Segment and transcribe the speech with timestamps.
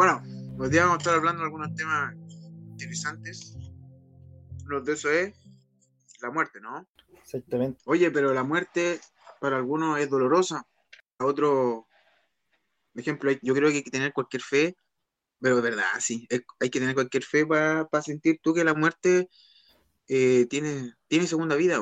[0.00, 0.22] bueno,
[0.58, 2.16] hoy día vamos a estar hablando de algunos temas
[2.70, 3.54] interesantes.
[4.64, 5.34] Uno de esos es
[6.22, 6.88] la muerte, ¿no?
[7.22, 7.82] Exactamente.
[7.84, 8.98] Oye, pero la muerte
[9.42, 10.66] para algunos es dolorosa.
[11.18, 11.84] Para otros,
[12.94, 14.74] por ejemplo, yo creo que hay que tener cualquier fe,
[15.38, 19.28] pero de verdad, sí, hay que tener cualquier fe para sentir tú que la muerte
[20.08, 21.78] eh, tiene, tiene segunda vida.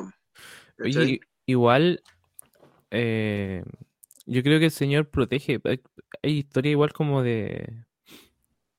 [0.77, 2.03] Oye, igual,
[2.91, 3.63] eh,
[4.25, 5.61] yo creo que el Señor protege.
[5.63, 5.81] Hay
[6.21, 7.85] historia igual como de,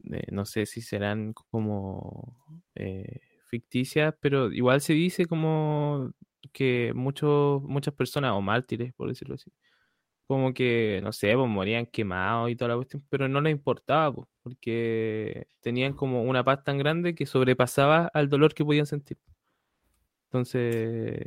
[0.03, 2.37] no sé si serán como
[2.75, 6.13] eh, ficticias, pero igual se dice como
[6.53, 9.53] que muchos, muchas personas, o mártires, por decirlo así,
[10.27, 14.15] como que, no sé, pues morían quemados y toda la cuestión, pero no les importaba,
[14.15, 19.19] pues, porque tenían como una paz tan grande que sobrepasaba al dolor que podían sentir.
[20.27, 21.21] Entonces...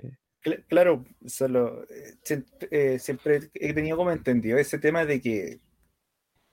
[0.68, 5.62] Claro, solo eh, eh, siempre he tenido como entendido ese tema de que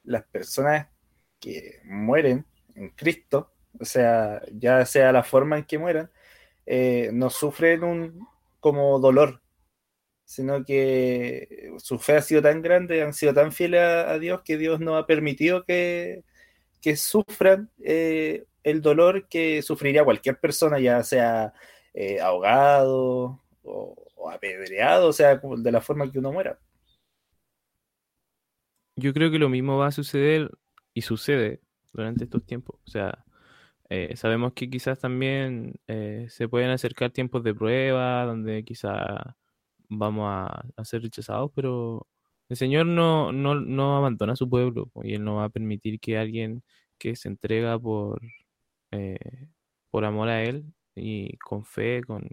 [0.04, 0.88] las personas
[1.40, 6.10] que mueren en Cristo, o sea, ya sea la forma en que mueran,
[6.66, 8.26] eh, no sufren un
[8.60, 9.42] como dolor,
[10.24, 14.58] sino que su fe ha sido tan grande, han sido tan fieles a, Dios que
[14.58, 16.24] Dios no ha permitido que,
[16.80, 17.70] que sufran
[18.62, 21.52] el dolor que sufriría cualquier persona, ya sea
[21.94, 26.58] eh, ahogado o, apedreado, o sea, de la forma que uno muera.
[28.96, 30.50] Yo creo que lo mismo va a suceder
[30.94, 31.60] y sucede
[31.92, 32.78] durante estos tiempos.
[32.86, 33.24] O sea,
[33.90, 38.94] eh, sabemos que quizás también eh, se pueden acercar tiempos de prueba donde quizás
[39.88, 42.06] vamos a, ser rechazados, pero
[42.48, 46.00] el Señor no, no, no, abandona a su pueblo y Él no va a permitir
[46.00, 46.62] que alguien
[46.98, 48.20] que se entrega por,
[49.90, 52.28] por amor a Él y con fe, con,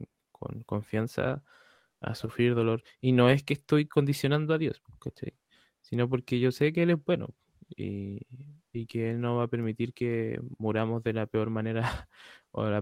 [0.65, 1.43] confianza
[2.01, 2.83] a sufrir dolor.
[3.01, 4.81] Y no es que estoy condicionando a Dios,
[5.81, 7.29] sino porque yo sé que Él es bueno
[7.75, 8.25] y,
[8.87, 11.81] que Él no va a permitir que muramos de la peor manera
[12.51, 12.81] o la,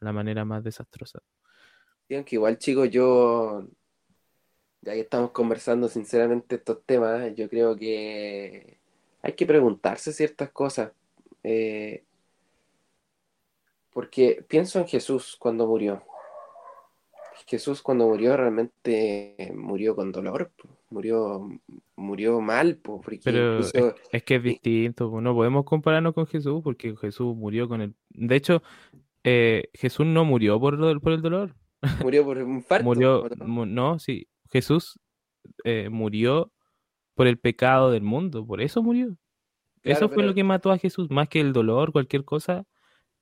[0.00, 1.20] la, manera más desastrosa.
[2.08, 3.66] que igual chicos, yo,
[4.80, 8.78] ya que estamos conversando sinceramente estos temas, yo creo que
[9.22, 10.92] hay que preguntarse ciertas cosas.
[11.44, 12.04] Eh,
[13.92, 16.02] porque pienso en Jesús cuando murió.
[17.46, 20.52] Jesús cuando murió realmente murió con dolor,
[20.92, 21.48] murió
[21.96, 23.72] murió mal, porque pero es,
[24.24, 27.94] que es distinto, no podemos compararnos con Jesús porque Jesús murió con el...
[28.10, 28.62] De hecho,
[29.24, 31.54] eh, Jesús no murió por, por el dolor.
[32.02, 32.84] Murió por un infarto.
[32.84, 34.98] murió, no, sí, Jesús
[35.64, 36.52] eh, murió
[37.14, 39.16] por el pecado del mundo, por eso murió.
[39.82, 42.64] eso fue lo que mató a Jesús, más que el dolor, cualquier cosa,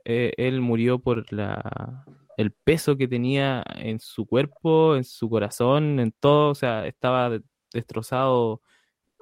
[0.05, 2.05] eh, él murió por la,
[2.37, 7.41] el peso que tenía en su cuerpo, en su corazón, en todo, o sea, estaba
[7.73, 8.61] destrozado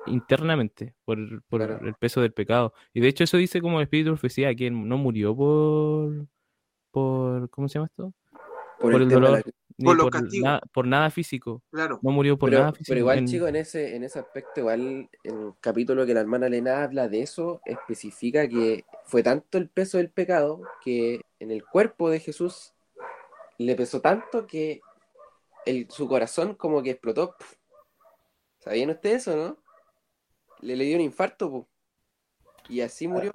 [0.06, 2.72] internamente por, el peso del pecado.
[2.92, 6.26] Y de hecho eso dice como el Espíritu de Profecía, que no murió por,
[6.90, 8.12] por ¿cómo se llama esto?
[8.80, 9.42] Por, el, dolor,
[10.72, 11.62] por, nada físico.
[11.70, 11.98] Claro.
[12.02, 12.86] No murió por nada físico.
[12.88, 16.84] Pero igual, chico, en ese, en ese aspecto, igual el capítulo que la hermana Elena
[16.84, 22.08] habla de eso, especifica que fue tanto el peso del pecado que en el cuerpo
[22.08, 22.72] de Jesús
[23.58, 24.80] le pesó tanto que
[25.66, 27.34] el, su corazón como que explotó.
[28.58, 29.58] ¿Sabían ustedes eso, no?
[30.60, 31.68] Le, le dio un infarto,
[32.68, 33.32] y así murió.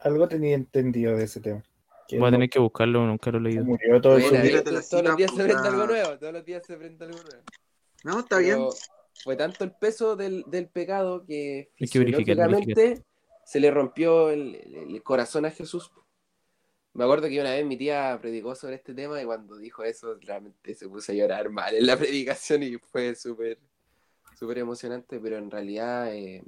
[0.00, 1.62] Algo tenía entendido de ese tema.
[2.10, 3.64] Voy a tener que buscarlo, nunca lo he leído.
[3.64, 7.18] Murió todo todos los días se aprende algo nuevo, todos los días se aprende algo
[7.18, 7.42] nuevo.
[8.04, 8.58] No, está bien.
[9.22, 13.04] Fue tanto el peso del, del pecado que fisiológicamente
[13.44, 15.92] se le rompió el, el, corazón a Jesús.
[16.94, 20.18] Me acuerdo que una vez mi tía predicó sobre este tema y cuando dijo eso
[20.20, 23.58] realmente se puso a llorar mal en la predicación y fue súper
[24.42, 26.42] súper emocionante, pero en realidad eh,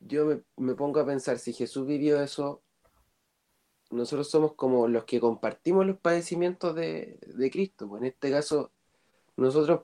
[0.00, 2.62] yo me, me pongo a pensar si Jesús vivió eso
[3.92, 7.18] nosotros somos como los que compartimos los padecimientos de,
[7.52, 7.88] Cristo.
[7.88, 8.72] Pues en este caso,
[9.36, 9.82] nosotros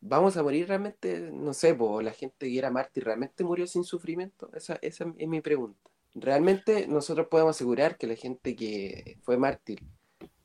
[0.00, 3.84] vamos a morir realmente, no sé, pues, la gente que era mártir realmente murió sin
[3.84, 4.50] sufrimiento.
[4.54, 5.90] Esa, esa es mi pregunta.
[6.14, 9.80] Realmente nosotros podemos asegurar que la gente que fue mártir,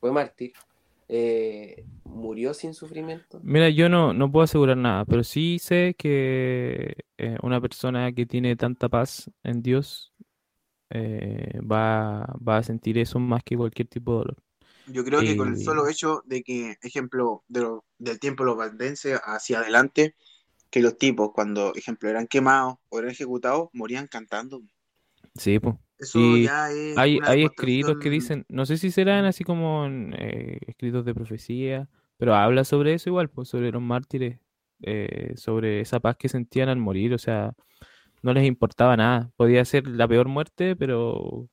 [0.00, 0.52] fue mártir,
[1.08, 3.40] eh, murió sin sufrimiento.
[3.42, 8.26] Mira, yo no, no puedo asegurar nada, pero sí sé que eh, una persona que
[8.26, 10.12] tiene tanta paz en Dios
[10.90, 14.36] eh, va, a sentir eso más que cualquier tipo de dolor.
[14.88, 17.66] Yo creo que con el solo hecho de que, ejemplo, de
[17.98, 20.14] del tiempo de los valdenses hacia adelante,
[20.70, 24.62] que los tipos cuando, ejemplo, eran quemados o eran ejecutados, morían cantando.
[25.34, 25.74] Sí, pues.
[26.96, 31.88] Hay, hay escritos que dicen, no sé si serán así como eh, escritos de profecía,
[32.16, 34.38] pero habla sobre eso igual, pues sobre los mártires,
[34.82, 37.54] eh, sobre esa paz que sentían al morir, o sea,
[38.22, 39.30] no les importaba nada.
[39.36, 41.48] Podía ser la peor muerte, pero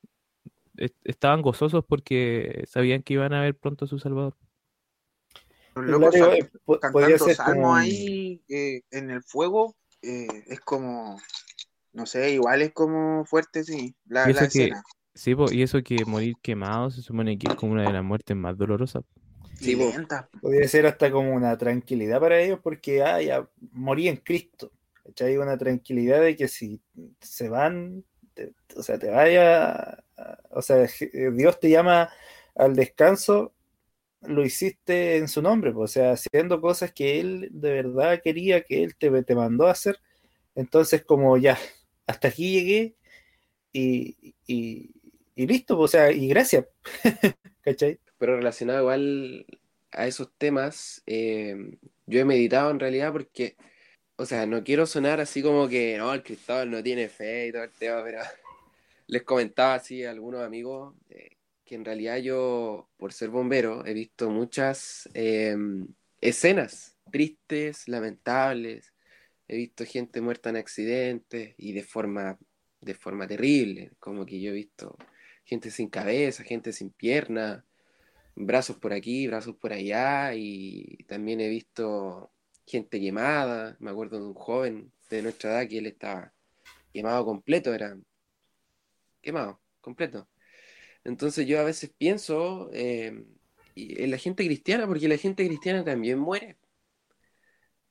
[1.03, 4.35] estaban gozosos porque sabían que iban a ver pronto a su Salvador.
[5.75, 6.49] Los locos eh,
[6.81, 11.19] cantando salmos ahí eh, en el fuego eh, es como,
[11.93, 14.83] no sé, igual es como fuerte, sí, la, escena.
[15.13, 18.35] sí, y eso que morir quemado se supone que es como una de las muertes
[18.35, 19.03] más dolorosas.
[19.59, 19.77] Sí,
[20.41, 24.71] podría ser hasta como una tranquilidad para ellos porque ah, ya morí en Cristo.
[25.19, 26.81] Hay una tranquilidad de que si
[27.21, 28.03] se van,
[28.75, 30.03] o sea, te vaya,
[30.49, 30.87] o sea,
[31.33, 32.09] Dios te llama
[32.55, 33.53] al descanso,
[34.21, 38.63] lo hiciste en su nombre, pues, o sea, haciendo cosas que Él de verdad quería,
[38.63, 39.99] que Él te, te mandó a hacer.
[40.55, 41.57] Entonces, como ya,
[42.07, 42.95] hasta aquí llegué
[43.71, 44.91] y, y,
[45.35, 46.65] listo, pues, o sea, y gracias.
[47.61, 47.99] ¿Cachai?
[48.17, 49.45] Pero relacionado igual
[49.91, 51.55] a esos temas, eh,
[52.05, 53.57] yo he meditado en realidad porque,
[54.15, 57.51] o sea, no quiero sonar así como que, no, el Cristóbal no tiene fe y
[57.51, 58.19] todo el tema, pero
[59.07, 63.93] les comentaba así a algunos amigos eh, que en realidad yo, por ser bombero, he
[63.93, 65.87] visto muchas em,
[66.21, 68.92] escenas tristes, lamentables,
[69.53, 72.37] he visto gente muerta en accidentes y de forma,
[72.81, 74.97] de forma terrible, como que yo he visto
[75.45, 77.65] gente sin cabeza, gente sin pierna,
[78.35, 82.31] brazos por aquí, brazos por allá, y también he visto
[82.65, 83.77] gente quemada.
[83.79, 86.33] Me acuerdo de un joven de nuestra edad que él estaba
[86.93, 87.97] quemado completo, era
[89.21, 90.27] quemado, completo.
[91.03, 93.25] Entonces yo a veces pienso em,
[93.75, 96.57] en la gente cristiana, porque la gente cristiana también muere.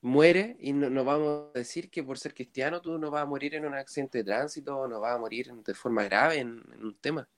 [0.03, 3.55] Muere y no, vamos a decir que por ser cristiano tú no vas a morir
[3.55, 7.29] en un accidente de tránsito, no vas a morir de forma grave en un tema.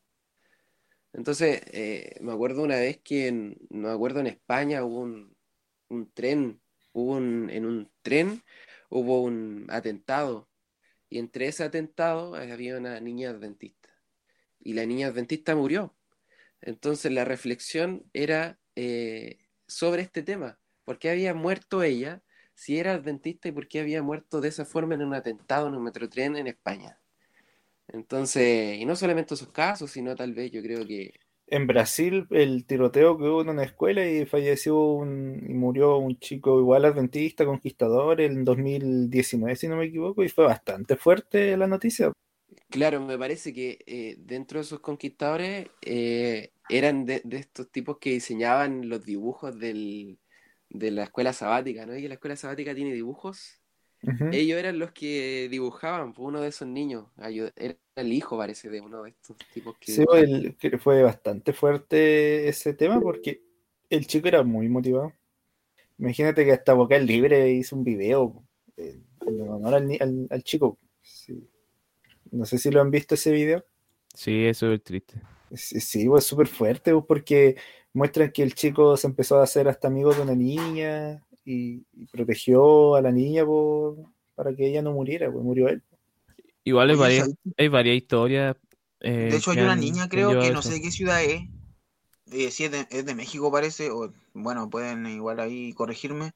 [1.14, 6.12] Entonces, eh, me acuerdo una vez que, en, no me acuerdo, en España hubo un,
[6.12, 6.61] tren,
[6.93, 8.43] hubo en un tren
[8.90, 10.49] hubo un atentado,
[11.08, 13.90] y entre ese atentado había una niña adventista,
[14.61, 15.96] y la niña adventista murió.
[16.61, 19.38] Entonces, la reflexión era eh,
[19.69, 22.22] sobre este tema, ¿por qué había muerto ella
[22.54, 25.74] si era adventista y por qué había muerto de esa forma en un atentado en
[25.74, 26.98] un metrotren en España?
[27.88, 31.12] Entonces, y no solamente esos casos, sino tal vez yo creo que...
[31.46, 36.18] En Brasil, el tiroteo que hubo en una escuela y falleció un, y murió un
[36.18, 41.66] chico igual adventista, conquistador, en 2019, si no me equivoco, y fue bastante fuerte la
[41.66, 42.12] noticia.
[42.70, 48.10] Claro, me parece que eh, dentro de esos conquistadores eh, eran de, estos tipos que
[48.10, 50.18] diseñaban los dibujos del,
[50.75, 51.97] de la escuela sabática, ¿no?
[51.97, 53.65] Y la escuela sabática tiene dibujos
[54.32, 57.06] ellos eran los que dibujaban, pues, uno de esos niños.
[57.56, 59.93] Era el hijo, parece, de uno de estos tipos que.
[59.93, 63.43] Sí, pues, fue bastante fuerte ese tema porque
[63.88, 65.12] el chico era muy motivado.
[65.99, 68.44] Imagínate que hasta Vocal Libre hizo un video
[68.76, 70.79] eh, en honor al, chico.
[72.31, 73.65] No sé si lo han visto ese video.
[74.12, 75.21] Sí, eso es triste.
[75.53, 77.56] Sí, sí pues súper fuerte porque
[77.94, 81.81] muestran que el chico se empezó a hacer hasta amigo de una niña y,
[82.12, 83.96] protegió a la niña por,
[84.35, 85.82] para que ella no muriera, pues murió él.
[86.64, 88.56] Igual hay, varias, hay varias historias.
[89.00, 91.42] Eh, de hecho, hay una niña, creo que no sé qué ciudad es.
[92.33, 93.90] Eh, si es de, es de, México, parece.
[93.90, 96.33] O, bueno, pueden igual ahí corregirme.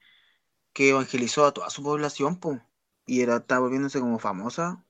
[0.75, 2.61] Que evangelizó a toda su población, pues.
[3.07, 4.85] Y era, estaba volviéndose como famosa.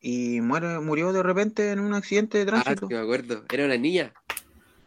[0.00, 2.86] Y muere, murió de repente en un accidente de tránsito.
[2.86, 3.44] Ah, me acuerdo.
[3.52, 4.14] Era una niña.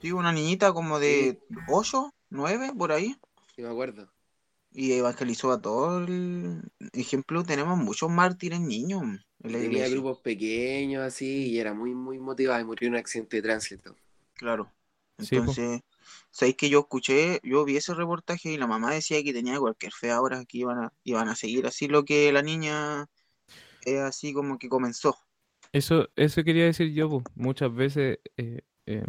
[0.01, 3.15] Sí, una niñita como de 8, 9, por ahí.
[3.55, 4.09] Sí, me acuerdo
[4.73, 6.61] y evangelizó a todo el
[6.93, 7.43] ejemplo.
[7.43, 9.03] Tenemos muchos mártires niños.
[9.43, 13.37] En Tenía grupos pequeños así y era muy, muy motivado y murió en un accidente
[13.37, 13.95] de tránsito.
[14.35, 14.71] Claro.
[15.17, 15.81] Entonces,
[16.31, 19.91] ¿sabéis que yo escuché, yo vi ese reportaje y la mamá decía que tenía cualquier
[19.91, 23.07] fe ahora, que iban a, iban a seguir así lo que la niña
[23.83, 25.15] es así como que comenzó.
[25.73, 29.03] Eso, eso quería decir yo, muchas veces eh, em,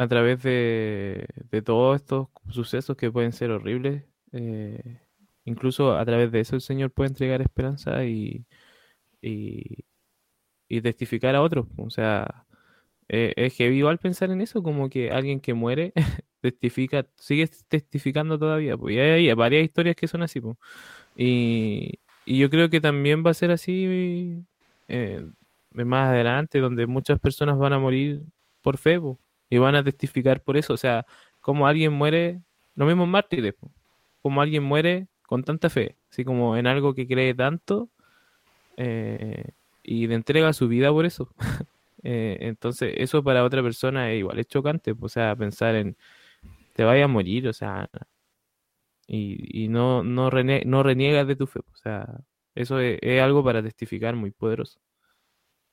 [0.00, 4.98] a través de, de todos estos sucesos que pueden ser horribles, eh,
[5.44, 8.46] incluso a través de eso el Señor puede entregar esperanza y,
[9.20, 9.84] y,
[10.82, 11.66] testificar a otros.
[11.76, 12.46] O sea,
[13.08, 15.92] eh, es que igual pensar en eso, como que alguien que muere
[16.40, 18.78] testifica, sigue testificando todavía.
[18.78, 20.40] Pues, y hay, varias historias que son así.
[20.40, 20.56] Pues.
[21.16, 24.44] Y, y, yo creo que también va a ser así
[24.88, 25.26] eh,
[25.72, 28.22] más adelante, donde muchas personas van a morir
[28.62, 29.18] por fe pues,
[29.50, 30.72] y van a testificar por eso.
[30.74, 31.04] O sea,
[31.40, 32.40] como alguien muere,
[32.74, 33.54] los mismos mártires.
[34.22, 37.88] Como alguien muere con tanta fe, así como en algo que cree tanto
[38.76, 39.44] eh,
[39.82, 41.34] y le entrega su vida por eso.
[42.02, 45.98] Eh, entonces, eso para otra persona es igual, es chocante, o sea, pensar en
[46.72, 47.90] te vaya a morir, o sea,
[49.06, 52.06] y, y no, no, no reniegas de tu fe, o sea,
[52.54, 54.80] Eso es, algo para testificar muy poderoso.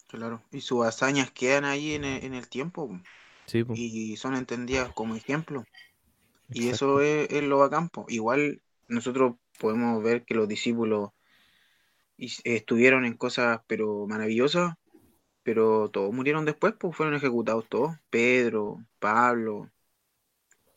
[0.07, 2.99] Claro, y sus hazañas quedan ahí en el, tiempo
[3.53, 5.63] y son entendidas como ejemplo.
[6.49, 7.89] Y eso es, lo bacán.
[8.07, 11.11] Igual nosotros podemos ver que los discípulos
[12.17, 14.75] estuvieron en cosas pero maravillosas,
[15.43, 17.95] pero todos murieron después, pues fueron ejecutados todos.
[18.09, 19.69] Pedro, Pablo.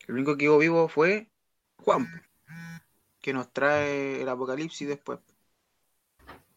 [0.07, 1.29] El único que quedó vivo fue
[1.77, 2.07] Juan,
[3.21, 5.19] que nos trae el apocalipsis después.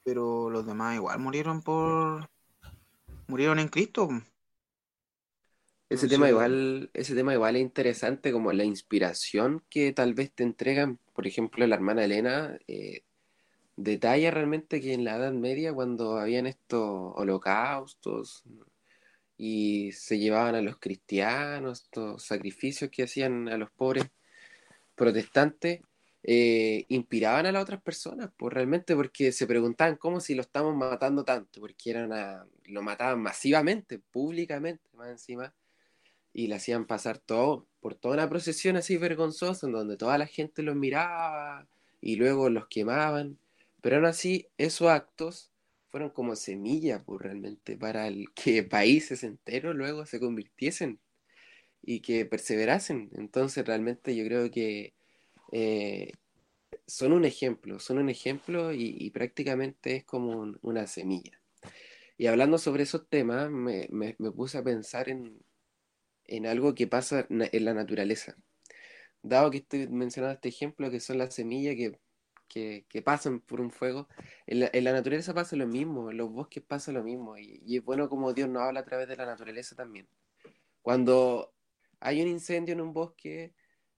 [0.04, 2.28] Pero los demás igual murieron por...
[3.26, 4.08] murieron en Cristo.
[5.94, 10.42] Ese tema igual, ese tema igual es interesante, como la inspiración que tal vez te
[10.42, 13.02] entregan, por ejemplo, la hermana Elena, eh,
[13.76, 18.42] detalla realmente que en la Edad Media, cuando habían estos holocaustos
[19.36, 24.06] y se llevaban a los cristianos, estos sacrificios que hacían a los pobres
[24.96, 25.80] protestantes,
[26.24, 30.74] eh, inspiraban a las otras personas, pues realmente porque se preguntaban cómo si lo estamos
[30.74, 32.10] matando tanto, porque eran
[32.64, 35.54] lo mataban masivamente, públicamente, más encima
[36.34, 40.26] y le hacían pasar todo por toda una procesión así vergonzosa en donde toda la
[40.26, 41.68] gente los miraba
[42.00, 43.38] y luego los quemaban.
[43.80, 45.52] Pero aún así, esos actos
[45.90, 50.98] fueron como semillas pues, realmente para que países enteros luego se convirtiesen
[51.82, 53.10] y que perseverasen.
[53.14, 54.94] Entonces realmente yo creo que
[55.52, 56.12] eh,
[56.86, 61.40] son un ejemplo, son un ejemplo y, prácticamente es como una semilla.
[62.18, 65.38] Y hablando sobre esos temas, me puse a pensar en,
[66.26, 68.36] en algo que pasa en la naturaleza.
[69.22, 71.98] Dado que estoy mencionando este ejemplo, que son las semillas que,
[72.88, 74.08] que, pasan por un fuego,
[74.46, 78.08] en la, naturaleza pasa lo mismo, en los bosques pasa lo mismo, y, es bueno
[78.08, 80.08] como Dios nos habla a través de la naturaleza también.
[80.82, 81.52] Cuando
[82.00, 83.54] hay un incendio en un bosque,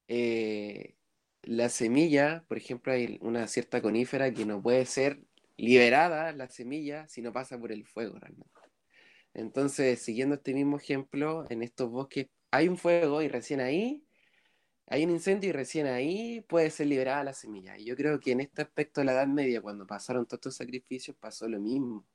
[0.09, 0.97] eh,
[1.43, 5.21] la semilla, por ejemplo, hay una cierta conífera que no puede ser
[5.57, 8.51] liberada, la semilla, si no pasa por el fuego realmente.
[9.37, 14.03] Entonces, siguiendo este mismo ejemplo, en estos bosques hay un fuego y recién ahí
[14.87, 17.77] hay un incendio y recién ahí puede ser liberada la semilla.
[17.79, 20.57] Y yo creo que en este aspecto de la Edad Media, cuando pasaron todos estos
[20.57, 22.07] sacrificios, pasó lo mismo.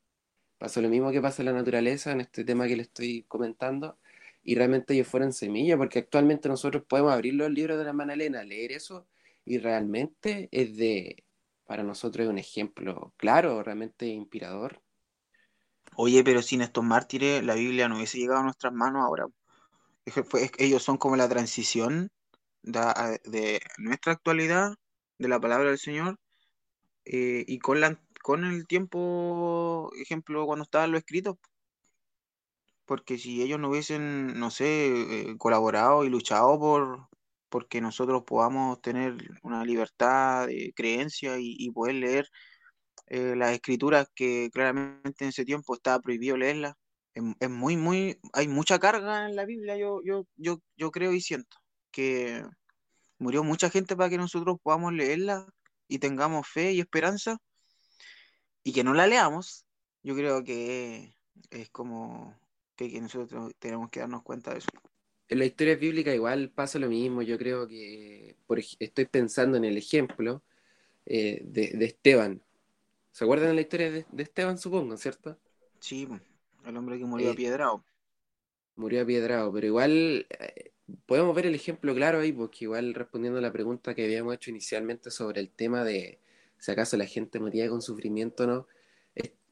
[0.57, 3.99] Pasó lo mismo que pasa en la naturaleza, en este tema que le estoy comentando,
[4.43, 8.13] y realmente ellos fueron semilla, porque actualmente nosotros podemos abrir los libros de la mano
[8.13, 9.07] Elena, leer eso,
[9.45, 11.25] y realmente es de,
[11.65, 14.81] para nosotros es un ejemplo claro, realmente inspirador
[16.03, 19.27] Oye, pero sin estos mártires la Biblia no hubiese llegado a nuestras manos ahora.
[20.57, 22.09] ellos son como la transición
[22.63, 24.73] de, nuestra actualidad,
[25.19, 26.17] de la palabra del Señor,
[27.05, 27.83] eh, y con,
[28.45, 31.37] el tiempo, ejemplo, cuando estaban los escritos.
[32.85, 37.09] Porque si ellos no hubiesen, no sé, eh, colaborado y luchado por
[37.49, 42.27] porque nosotros podamos tener una libertad de creencia y poder leer
[43.13, 46.75] eh, las escrituras que claramente en ese tiempo estaba prohibido leerlas.
[47.13, 51.19] Es, muy, muy, hay mucha carga en la Biblia, yo, yo, yo, yo creo y
[51.19, 51.57] siento
[51.91, 52.41] que
[53.17, 55.45] murió mucha gente para que nosotros podamos leerla
[55.89, 57.37] y tengamos fe y esperanza
[58.63, 59.65] y que no la leamos.
[60.03, 61.13] Yo creo que
[61.49, 62.33] es como
[62.77, 64.69] que, nosotros tenemos que darnos cuenta de eso.
[65.27, 67.23] En la historia bíblica igual pasa lo mismo.
[67.23, 70.45] Yo creo que por, estoy pensando en el ejemplo
[71.05, 72.41] eh, de, de, Esteban.
[73.11, 75.37] ¿Se acuerdan de la historia de, Esteban, supongo, cierto?
[75.79, 76.07] Sí,
[76.65, 77.83] el hombre que murió a eh, apiedrado.
[78.75, 80.71] Murió apiedrado, pero igual eh,
[81.05, 84.49] podemos ver el ejemplo claro ahí, porque igual respondiendo a la pregunta que habíamos hecho
[84.49, 86.19] inicialmente sobre el tema de
[86.57, 88.67] si acaso la gente moría con sufrimiento o no,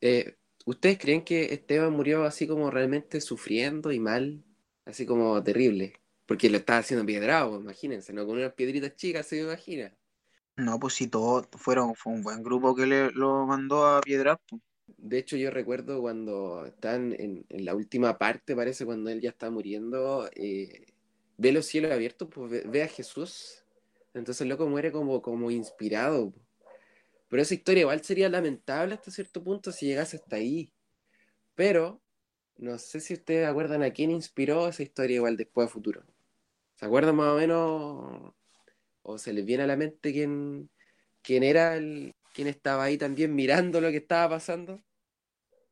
[0.01, 4.43] eh, ¿ustedes creen que Esteban murió así como realmente sufriendo y mal?
[4.85, 5.99] Así como terrible.
[6.25, 8.25] Porque lo estaba haciendo apiedrado, imagínense, ¿no?
[8.25, 9.93] Con unas piedritas chicas, se me imagina.
[10.59, 14.37] No, pues si todos fueron, fue un buen grupo que le, lo mandó a piedrar.
[14.97, 19.49] De hecho, yo recuerdo cuando están en, la última parte, parece, cuando él ya está
[19.49, 20.87] muriendo, eh,
[21.37, 23.63] ve los cielos abiertos, pues ve, a Jesús.
[24.13, 26.33] Entonces el loco muere como, como inspirado.
[27.29, 30.73] Pero esa historia igual sería lamentable hasta cierto punto si llegase hasta ahí.
[31.55, 32.01] Pero
[32.57, 36.03] no sé si ustedes acuerdan a quién inspiró esa historia igual después a futuro.
[36.75, 38.33] ¿Se acuerdan más o menos
[39.09, 40.69] o se les viene a la mente quién,
[41.23, 44.79] quién era el, quién estaba ahí también mirando lo que estaba pasando.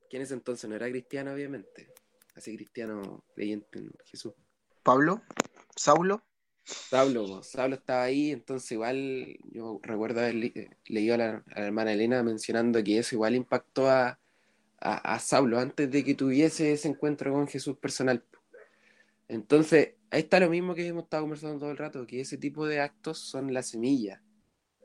[0.10, 1.94] Que en ese entonces no era cristiano, obviamente.
[2.36, 4.34] Así cristiano creyente en Jesús.
[4.84, 5.22] Pablo,
[5.76, 6.24] Saulo.
[6.64, 10.36] Saulo, Saulo estaba ahí, entonces igual yo recuerdo haber
[10.86, 14.20] leído a la, hermana Elena mencionando que eso igual impactó a,
[14.80, 18.22] a, a Saulo antes de que tuviese ese encuentro con Jesús personal.
[19.30, 22.66] Entonces, ahí está lo mismo que hemos estado conversando todo el rato, que ese tipo
[22.66, 24.22] de actos son la semilla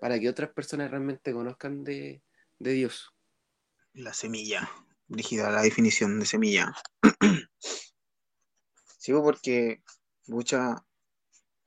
[0.00, 2.22] para que otras personas realmente conozcan de,
[2.58, 3.14] Dios.
[3.94, 4.68] La semilla.
[5.06, 6.74] Dirigida la definición de semilla.
[8.98, 9.82] Sigo porque
[10.26, 10.84] mucha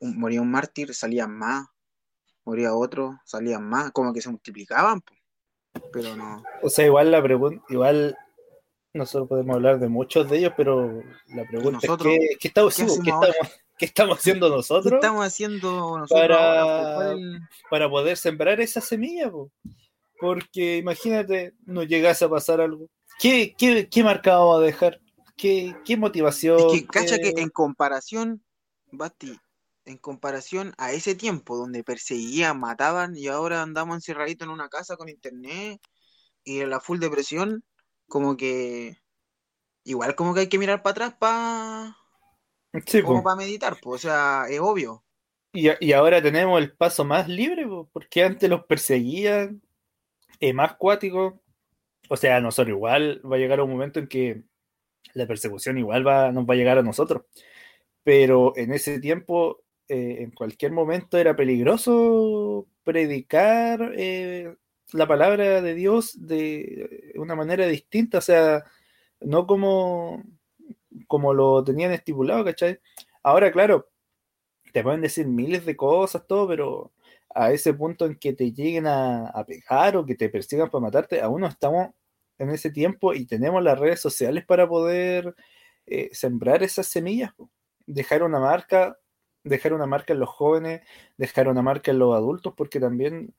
[0.02, 1.66] moría un mártir, salían más,
[2.44, 5.02] moría otro, salían más, como que se multiplicaban,
[5.94, 6.44] pero no.
[6.62, 8.18] O sea, igual la pregunta, igual
[8.96, 11.92] nosotros podemos hablar de muchos de ellos, pero la pregunta es
[12.40, 12.74] ¿qué, estamos,
[14.18, 14.90] haciendo nosotros?
[14.90, 17.16] ¿Qué estamos haciciendo nosotros para,
[17.70, 19.30] para poder sembrar esa semilla?
[20.20, 22.88] Porque imagínate, no llegase a pasar algo.
[23.20, 25.02] ¿Qué, qué, qué marcado vamos a dejar?
[25.36, 26.58] ¿Qué, qué motivación?
[26.58, 28.42] Es que, cacha que en comparación,
[28.92, 29.38] Basti,
[29.84, 34.96] en comparación a ese tiempo donde perseguían, mataban y ahora andamos encerraditos en una casa
[34.96, 35.82] con internet
[36.46, 37.64] y en la full depresión,
[38.08, 38.98] como que
[39.84, 41.98] igual como que hay que mirar para atrás para
[43.04, 45.04] como para meditar, pues, o sea, es obvio.
[45.54, 49.62] Y, ahora tenemos el paso más libre, porque antes los perseguían,
[50.40, 51.42] es más cuático.
[52.10, 54.44] O sea, nosotros igual va a llegar un momento en que
[55.14, 57.24] la persecución igual va, nos va a llegar a nosotros.
[58.04, 64.56] Pero en ese tiempo eh, en cualquier momento era peligroso predicar eh,
[64.94, 68.63] la palabra de Dios de una manera distinta, o sea,
[69.22, 70.24] no como,
[71.08, 72.80] como lo tenían estipulado, ¿cachai?
[73.24, 73.89] Ahora, claro,
[74.74, 76.94] te pueden decir miles de cosas, todo, pero
[77.34, 81.22] a ese punto en que te lleguen a, pegar o que te persigan para matarte,
[81.22, 81.89] aún no estamos
[82.38, 85.36] en ese tiempo y tenemos las redes sociales para poder
[85.86, 87.32] eh, sembrar esas semillas,
[87.88, 88.98] dejar una marca
[89.46, 90.82] dejar una marca en los jóvenes,
[91.18, 93.34] dejar una marca en los adultos, porque también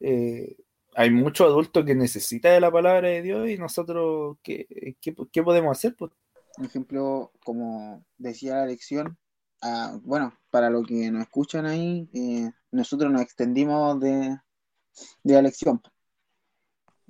[0.00, 0.56] eh,
[0.98, 5.78] hay muchos adultos que necesitan de la palabra de Dios y nosotros, ¿qué, qué, podemos
[5.78, 5.94] hacer?
[5.94, 6.12] Por
[6.60, 9.16] ejemplo, como decía la lección,
[9.62, 14.38] ah, bueno, para los que nos escuchan ahí, eh, nosotros nos extendimos de,
[15.22, 15.80] de la lección.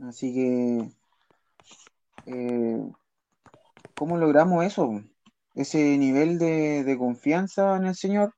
[0.02, 0.90] Así que,
[2.26, 2.92] eh,
[3.94, 5.02] ¿cómo logramos eso?
[5.54, 8.34] Ese nivel de, de confianza en el Señor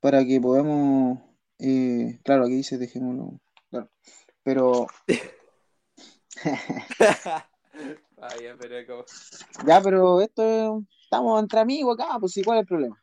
[0.00, 1.20] para que podamos,
[1.60, 3.38] eh, claro, aquí dice dejémoslo,
[4.46, 4.86] pero...
[8.60, 9.04] pero
[9.66, 13.02] Ya, pero esto estamos entre amigos acá, pues igual es el problema?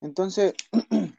[0.00, 0.54] Entonces,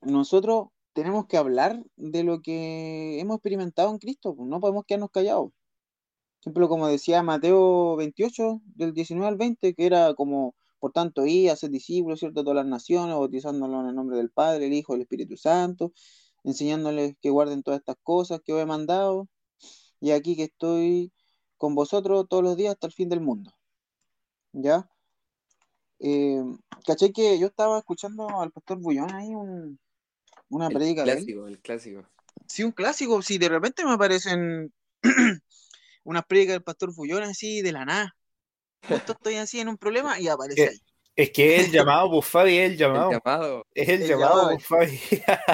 [0.00, 5.10] nosotros tenemos que hablar de lo que hemos experimentado en Cristo, pues no podemos quedarnos
[5.10, 5.50] callados.
[5.50, 11.26] Por ejemplo, como decía Mateo 28, del 19 al 20, que era como por tanto,
[11.26, 12.42] y hacer discípulos, ¿cierto?
[12.42, 15.92] todas las naciones, bautizándolos en el nombre del Padre, el Hijo, el Espíritu Santo,
[16.44, 19.28] enseñándoles que guarden todas estas cosas que os he mandado.
[20.00, 21.12] Y aquí que estoy
[21.56, 23.52] con vosotros todos los días hasta el fin del mundo.
[24.52, 24.88] ¿Ya?
[25.98, 26.42] Eh,
[26.86, 29.30] ¿Caché que yo estaba escuchando al pastor Bullón ahí
[30.48, 32.02] una el predica clásico, El clásico,
[32.46, 33.20] Sí, un clásico.
[33.22, 34.72] Sí, de repente me aparecen
[36.04, 38.16] unas predicas del pastor Bullón así de la nada
[38.88, 40.80] justo estoy así en un problema y aparece ahí.
[41.16, 43.66] Es que es el llamado Bufabi, es el llamado.
[43.74, 45.00] Es el, llamado, Bufabi.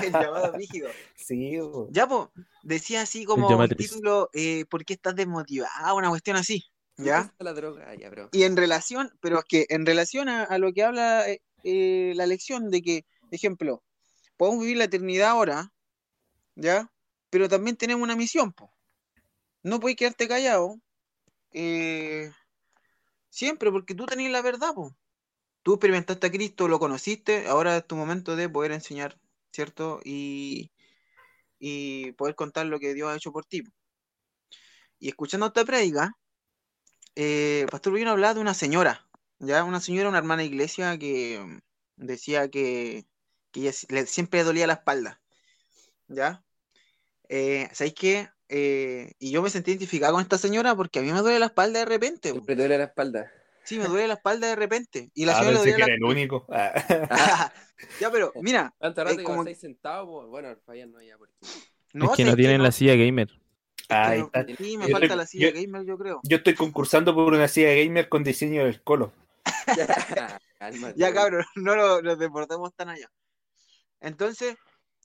[0.03, 0.89] el llamado rígido.
[1.17, 1.59] Sí.
[1.91, 2.29] Ya, pues,
[2.63, 5.97] decía así como el título, eh, ¿por qué estás desmotivado?
[5.97, 6.63] Una cuestión así.
[6.99, 7.35] ¿Ya?
[7.41, 8.29] La droga, ya, bro.
[8.33, 12.27] Y en relación, pero es que en relación a, lo que habla eh, eh, la
[12.27, 13.83] lección de que, ejemplo,
[14.37, 15.73] podemos vivir la eternidad ahora,
[16.55, 16.93] ¿ya?
[17.29, 18.71] Pero también tenemos una misión, po.
[19.65, 20.77] No puedes quedarte callado.
[21.53, 22.31] Eh,
[23.37, 24.97] Siempre, porque tú tenías la verdad, po.
[25.67, 29.19] Tú experimentaste a Cristo, lo conociste, ahora es tu momento de poder enseñar,
[29.51, 29.99] ¿cierto?
[30.05, 30.71] Y,
[31.59, 33.65] y poder contar lo que Dios ha hecho por ti.
[35.01, 36.17] Y escuchando esta prédica,
[37.17, 39.09] eh, Pastor Rubino hablaba de una señora,
[39.41, 41.61] ya una señora, una hermana de iglesia que
[41.97, 43.05] decía que,
[43.51, 45.21] que siempre le dolía la espalda,
[46.07, 46.45] ¿ya?
[47.29, 48.31] Eh, ¿Sabéis qué?
[48.49, 51.47] Eh, y yo me sentí identificado con esta señora porque a mí me duele la
[51.47, 52.31] espalda de repente.
[52.31, 53.33] Siempre duele la espalda.
[53.67, 55.11] Sí, me duele la espalda de repente.
[55.15, 56.47] Y la ah, señora le duele que el único.
[58.01, 58.75] ya, pero mira.
[58.81, 59.45] es como...
[59.55, 61.35] sentado, bueno, fallan no ya porque...
[61.93, 63.29] No, es que no tienen la silla gamer.
[64.59, 66.21] Sí, me falta la silla gamer, yo creo.
[66.25, 69.13] Yo estoy concursando por una silla gamer con diseño del colo.
[70.97, 73.11] ya, cabrón, no lo, lo deportemos tan allá.
[74.01, 74.57] Entonces,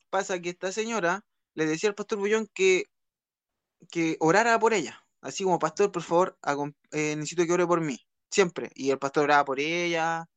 [0.10, 2.86] pasa que esta señora le decía al pastor Bullón que
[3.90, 5.04] que orara por ella.
[5.22, 6.38] Así como, pastor, por favor,
[6.92, 8.00] eh, necesito que ore por mí.
[8.32, 8.72] Siempre.
[8.74, 10.28] Y el pastor oraba por ella.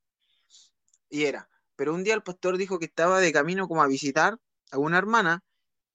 [1.09, 1.49] Y era.
[1.77, 4.39] Pero un día el pastor dijo que estaba de camino como a visitar
[4.71, 5.43] a una hermana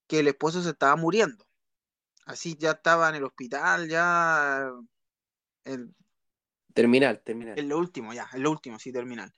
[0.07, 1.45] que el esposo se estaba muriendo.
[2.25, 4.71] Así ya estaba en el hospital, ya.
[6.73, 7.57] terminal, terminal.
[7.57, 9.33] En lo último, ya, en lo último, sí, terminal.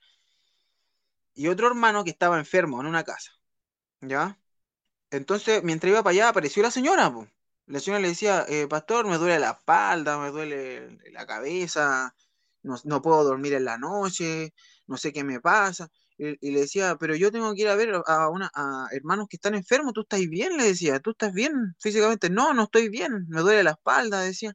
[1.34, 3.32] Y otro hermano que estaba enfermo en una casa.
[4.00, 4.38] ¿Ya?
[5.10, 7.12] Entonces, mientras iba para allá, apareció la señora,
[7.66, 12.14] la señora le decía, eh, pastor, me duele la espalda, me duele la cabeza,
[12.62, 14.52] no, puedo dormir en la noche,
[14.86, 15.88] no sé qué me pasa.
[16.18, 19.36] Y, le decía, pero yo tengo que ir a ver a, una, a hermanos que
[19.36, 20.56] están enfermos, ¿tú estás bien?
[20.56, 22.30] Le decía, ¿tú estás bien físicamente?
[22.30, 24.54] No, no estoy bien, me duele la espalda, decía.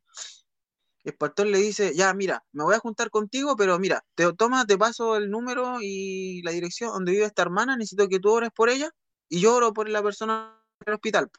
[1.04, 4.66] El pastor le dice, ya, mira, me voy a juntar contigo, pero mira, te toma,
[4.66, 8.52] te paso el número y la dirección donde vive esta hermana, necesito que tú ores
[8.54, 8.92] por ella
[9.30, 11.30] y yo oro por la persona del hospital.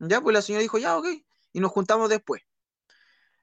[0.00, 1.06] Ya, pues la señora dijo, ya, ok,
[1.52, 2.42] y nos juntamos después.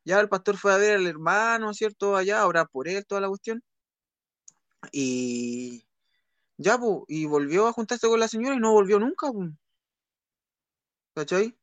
[0.10, 2.16] Ya el pastor fue a ver al hermano, ¿cierto?
[2.16, 3.64] Allá, a orar por él, toda la cuestión.
[4.92, 5.86] Y
[6.58, 9.52] ya, pues, y volvió a juntarse con la señora y no volvió nunca, pues.
[11.14, 11.56] ¿Cachai?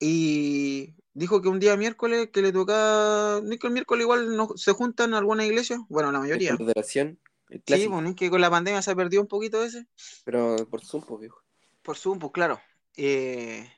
[0.00, 4.72] Y dijo que un día miércoles que le tocaba, que el miércoles igual no, se
[4.72, 6.56] juntan alguna iglesia, bueno, la mayoría.
[6.58, 7.20] Oración,
[7.68, 9.86] sí, bueno, es que con la pandemia se ha perdido un poquito ese.
[10.24, 11.40] Pero por Zoom, pues, viejo.
[11.82, 12.60] Por Zoom, pues, claro.
[12.96, 13.70] Eh,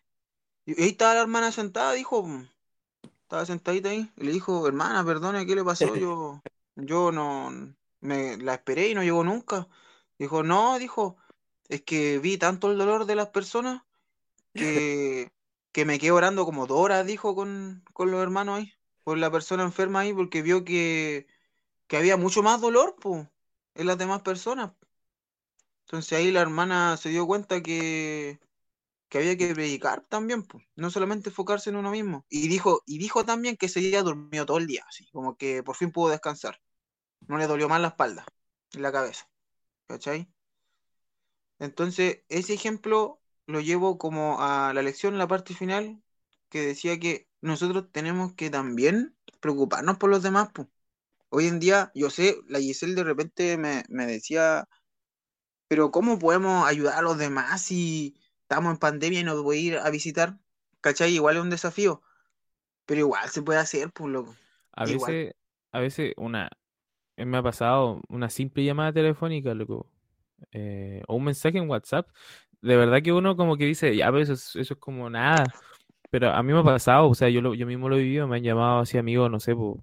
[0.64, 2.26] y ahí estaba la hermana sentada, dijo,
[3.26, 5.84] estaba sentadita ahí, y le dijo, hermana, perdone, ¿qué le pasó?
[5.96, 6.40] Yo,
[6.76, 7.50] yo no,
[8.00, 9.66] me la esperé y no llegó nunca.
[10.16, 11.16] Dijo, no, dijo,
[11.68, 13.82] es que vi tanto el dolor de las personas
[14.54, 15.32] que,
[15.72, 19.30] que me quedé orando como dos horas, dijo, con, con los hermanos ahí, por la
[19.30, 21.26] persona enferma ahí, porque vio que,
[21.88, 23.26] que había mucho más dolor, pues,
[23.74, 24.70] en las demás personas.
[25.86, 28.38] Entonces ahí la hermana se dio cuenta que,
[29.08, 32.26] que había que predicar también, pues, no solamente enfocarse en uno mismo.
[32.28, 35.62] Y dijo, y dijo también que ese día durmió todo el día, así, como que
[35.62, 36.60] por fin pudo descansar.
[37.28, 38.26] No le dolió más la espalda
[38.80, 39.28] la cabeza.
[39.86, 40.28] ¿Cachai?
[41.58, 46.02] Entonces, ese ejemplo lo llevo como a la lección, la parte final,
[46.48, 50.50] que decía que nosotros tenemos que también preocuparnos por los demás.
[50.54, 50.68] Pues.
[51.30, 54.68] Hoy en día, yo sé, la Giselle de repente me, me decía,
[55.68, 58.16] pero ¿cómo podemos ayudar a los demás si
[58.48, 60.38] estamos en pandemia y no voy a ir a visitar,
[60.80, 61.12] ¿cachai?
[61.12, 62.00] Igual es un desafío,
[62.86, 64.36] pero igual se puede hacer, pues loco.
[64.72, 65.34] A veces,
[65.72, 66.48] a veces una,
[67.16, 69.90] eh, me ha pasado una simple llamada telefónica, loco,
[70.52, 72.08] eh, o un mensaje en WhatsApp,
[72.62, 75.42] de verdad que uno como que dice, ya, pero eso es, eso es como nada,
[76.10, 78.28] pero a mí me ha pasado, o sea, yo, lo, yo mismo lo he vivido,
[78.28, 79.74] me han llamado así amigos, no sé, pues,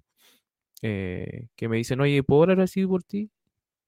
[0.82, 3.30] que me dicen, oye, ¿puedo orar así por ti?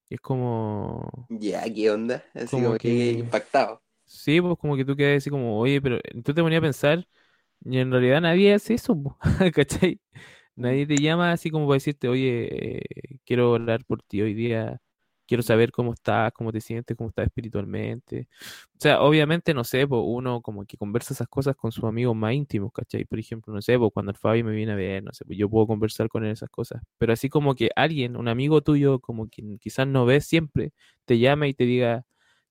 [0.10, 1.28] Y es como...
[1.30, 2.26] Ya, ¿qué onda?
[2.34, 3.85] Así como, que impactado.
[4.06, 7.08] Sí, pues como que tú quedas así como, oye, pero tú te ponías a pensar,
[7.66, 8.96] y en realidad nadie hace eso,
[9.56, 10.02] ¿cachai?
[10.56, 12.84] Nadie te llama así como para decirte, oye, eh,
[13.26, 14.82] quiero hablar por ti hoy día,
[15.28, 18.28] quiero saber cómo estás, cómo te sientes, cómo estás espiritualmente.
[18.78, 22.16] O sea, obviamente, no sé, pues uno como que conversa esas cosas con sus amigos
[22.16, 23.06] más íntimos, ¿cachai?
[23.06, 25.38] Por ejemplo, no sé, pues cuando el Fabi me viene a ver, no sé, pues
[25.40, 26.82] yo puedo conversar con él esas cosas.
[27.00, 30.74] Pero así como que alguien, un amigo tuyo, como quien quizás no ves siempre,
[31.06, 32.06] te llama y te diga,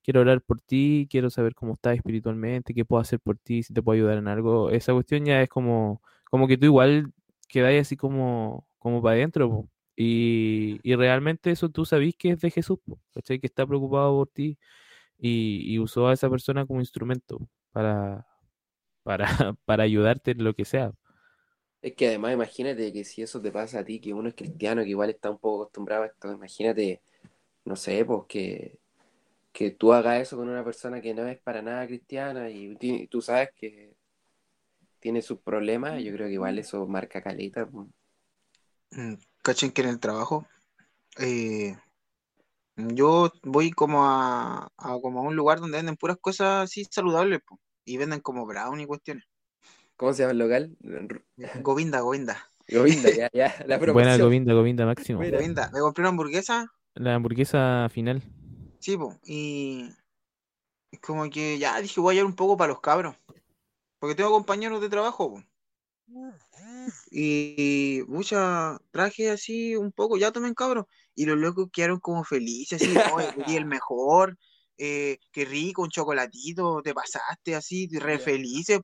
[0.04, 3.72] quiero orar por ti, quiero saber cómo estás espiritualmente, qué puedo hacer por ti, si
[3.74, 4.70] te puedo ayudar en algo.
[4.70, 7.12] Esa cuestión ya es como, como que tú igual
[7.48, 9.68] quedáis así como, como para adentro.
[9.96, 12.78] Y, y, realmente eso tú sabís que es de Jesús,
[13.14, 13.38] ¿cachai?
[13.40, 14.58] Que está preocupado por ti
[15.18, 17.40] y, usó a esa persona como instrumento
[17.72, 18.26] para,
[19.04, 19.26] para,
[19.64, 20.92] para ayudarte en lo que sea.
[21.82, 24.82] Es que además imagínate que si eso te pasa a ti, que uno es cristiano,
[24.82, 27.02] que igual está un poco acostumbrado a esto, imagínate,
[27.64, 28.78] no sé, pues que
[29.54, 33.22] que tú hagas eso con una persona que no es para nada cristiana y tú
[33.22, 33.94] sabes que
[34.98, 37.68] tiene sus problemas, yo creo que igual eso marca caleta.
[38.90, 40.48] Mm, cachen que en el trabajo
[41.18, 41.76] eh,
[42.74, 47.40] yo voy como a, como a un lugar donde venden puras cosas así saludables
[47.84, 49.24] y venden como brown y cuestiones.
[49.96, 50.76] ¿Cómo se llama el local?
[51.62, 52.50] Govinda, Govinda.
[52.68, 53.54] Govinda, ya, ya.
[53.66, 55.20] La Buena Govinda, Govinda máximo.
[55.20, 55.70] Govinda.
[55.72, 56.72] Me compré una hamburguesa.
[56.94, 58.20] La hamburguesa final.
[58.84, 59.88] Sí, y
[60.90, 63.16] es como que ya dije, voy a ir un poco para los cabros.
[63.98, 65.42] Porque tengo compañeros de trabajo,
[67.10, 70.84] Y mucha traje así un poco, ya tomen cabros.
[71.14, 72.94] Y los locos quedaron como felices, así,
[73.46, 74.36] y el mejor,
[74.76, 78.80] eh, qué rico, un chocolatito, te pasaste así, re felices,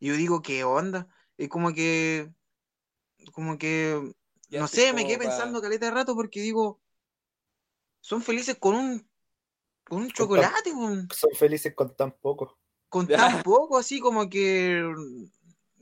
[0.00, 1.08] Y yo digo, ¿qué onda?
[1.36, 2.30] Es como que,
[3.32, 4.12] como que,
[4.50, 6.80] no sé, me quedé pensando caleta de rato porque digo,
[8.00, 9.10] son felices con un,
[9.84, 10.70] con un chocolate.
[10.70, 12.58] son felices con tan poco.
[12.88, 14.82] Con tan poco, así como que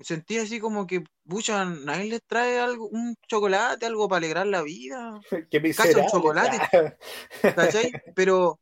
[0.03, 4.63] sentí así como que, pucha, nadie les trae algo, un chocolate, algo para alegrar la
[4.63, 5.21] vida.
[5.51, 6.59] Qué un chocolate.
[7.57, 7.93] ¿Cachai?
[8.15, 8.61] Pero,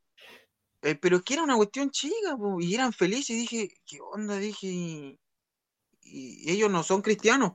[0.82, 3.30] eh, pero es que era una cuestión chica, y eran felices.
[3.30, 4.36] Y dije, ¿qué onda?
[4.36, 7.52] Dije, y, ellos no son cristianos.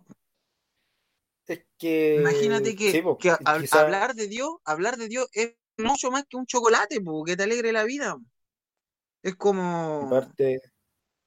[1.48, 2.18] Es que.
[2.20, 3.36] Imagínate que, que
[3.72, 7.72] hablar de Dios, hablar de Dios es mucho más que un chocolate, que te alegre
[7.72, 8.18] la vida.
[9.22, 10.10] Es como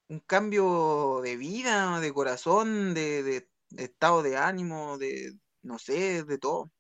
[0.08, 6.38] un cambio de vida, de corazón, de, de estado de ánimo, de, no sé, de
[6.38, 6.70] todo.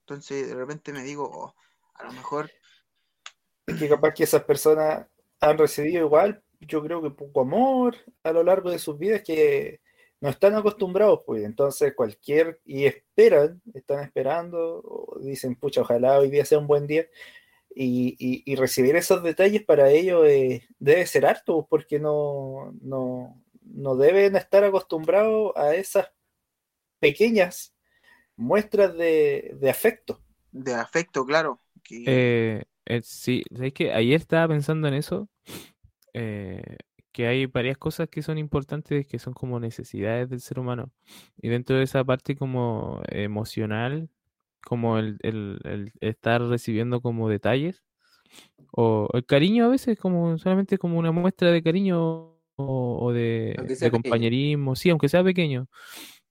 [0.00, 1.54] Entonces de repente me digo, oh,
[1.94, 2.50] a lo mejor...
[3.66, 5.06] Es que capaz que esas personas
[5.40, 9.80] han recibido igual, yo creo que poco amor a lo largo de sus vidas que
[10.20, 11.44] no están acostumbrados, pues.
[11.44, 16.86] Entonces cualquier, y esperan, están esperando, o dicen, pucha, ojalá hoy día sea un buen
[16.86, 17.06] día.
[17.74, 20.26] Y, recibir esos detalles para ellos
[20.78, 26.10] debe ser harto, porque no, no, no deben estar acostumbrados a esas
[26.98, 27.74] pequeñas
[28.36, 30.20] muestras de, afecto.
[30.50, 31.60] De afecto, claro.
[31.90, 35.28] Eh, eh, sí, es que ayer estaba pensando en eso,
[36.12, 36.76] eh,
[37.12, 40.90] que hay varias cosas que son importantes, que son como necesidades del ser humano.
[41.38, 44.08] Y dentro de esa parte como emocional,
[44.62, 47.82] como el, estar recibiendo como detalles,
[48.72, 53.90] o el cariño a veces como solamente como una muestra de cariño o, de, de
[53.90, 55.68] compañerismo, sí, aunque sea pequeño.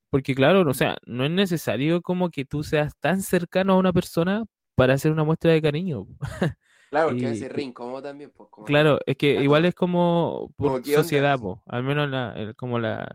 [0.10, 3.94] Porque claro, o sea, no es necesario como que tú seas tan cercano a una
[3.94, 6.08] persona para hacer una muestra de cariño.
[6.90, 8.32] Claro, porque ese ring como también.
[8.36, 13.08] Pues, claro, es que igual es como por sociedad, al menos la, como la,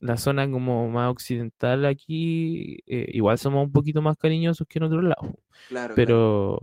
[0.00, 4.84] la, zona como más occidental aquí, eh, igual somos un poquito más cariñosos que en
[4.84, 5.34] otros lados.
[5.68, 6.60] Claro, pero,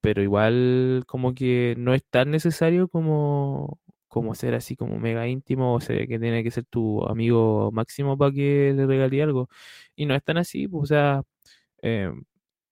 [0.00, 3.78] pero igual como que no es tan necesario como
[4.14, 8.16] como ser así como mega íntimo, o sea, que tiene que ser tu amigo máximo
[8.16, 9.48] para que le regale algo.
[9.96, 11.22] Y no es tan así, pues, o sea,
[11.82, 12.12] eh,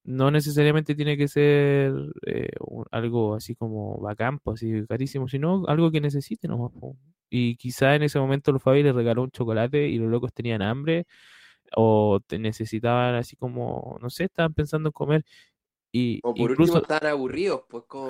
[0.05, 1.93] no necesariamente tiene que ser
[2.27, 2.51] eh,
[2.91, 6.73] algo así como bacán, pues, así carísimo, sino algo que necesite nomás.
[7.31, 10.62] Y quizá en ese momento los Fabi le regaló un chocolate y los locos tenían
[10.62, 11.07] hambre
[11.77, 15.25] o te necesitaban así como, no sé, estaban pensando en comer.
[15.93, 18.09] Y o por incluso, último están aburridos, pues como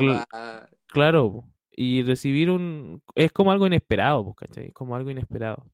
[0.86, 3.02] Claro, y recibir un...
[3.14, 4.70] es como algo inesperado, ¿cachai?
[4.72, 5.66] Como algo inesperado.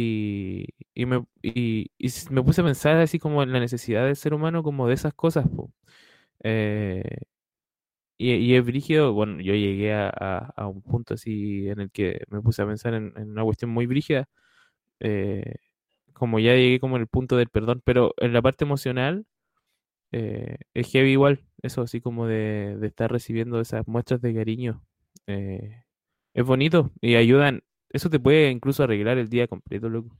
[0.00, 1.90] Y, y, me, y,
[2.30, 5.14] me puse a pensar así como en la necesidad del ser humano como de esas
[5.14, 5.68] cosas, pues.
[8.18, 12.22] y, y, es brígido, bueno, yo llegué a, a, un punto así en el que
[12.28, 14.28] me puse a pensar en, una cuestión muy brígida,
[15.00, 15.56] eh,
[16.14, 19.26] como ya llegué como en el punto del perdón, pero en la parte emocional
[20.12, 24.84] eh, es heavy igual, eso así como de, de estar recibiendo esas muestras de cariño
[25.26, 25.84] eh,
[26.34, 27.62] es bonito y ayudan.
[27.90, 30.16] Eso te puede incluso arreglar el día completo, loco.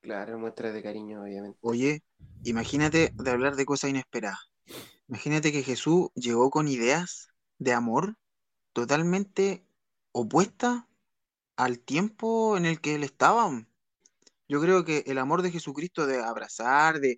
[0.00, 1.58] Claro, muestra de cariño, obviamente.
[1.60, 2.02] Oye,
[2.44, 4.38] imagínate de hablar de cosas inesperadas.
[5.08, 7.28] Imagínate que Jesús llegó con ideas
[7.58, 8.16] de amor
[8.72, 9.64] totalmente
[10.12, 10.84] opuestas
[11.56, 13.50] al tiempo en el que él estaba.
[14.48, 17.16] Yo creo que el amor de Jesucristo de abrazar, de,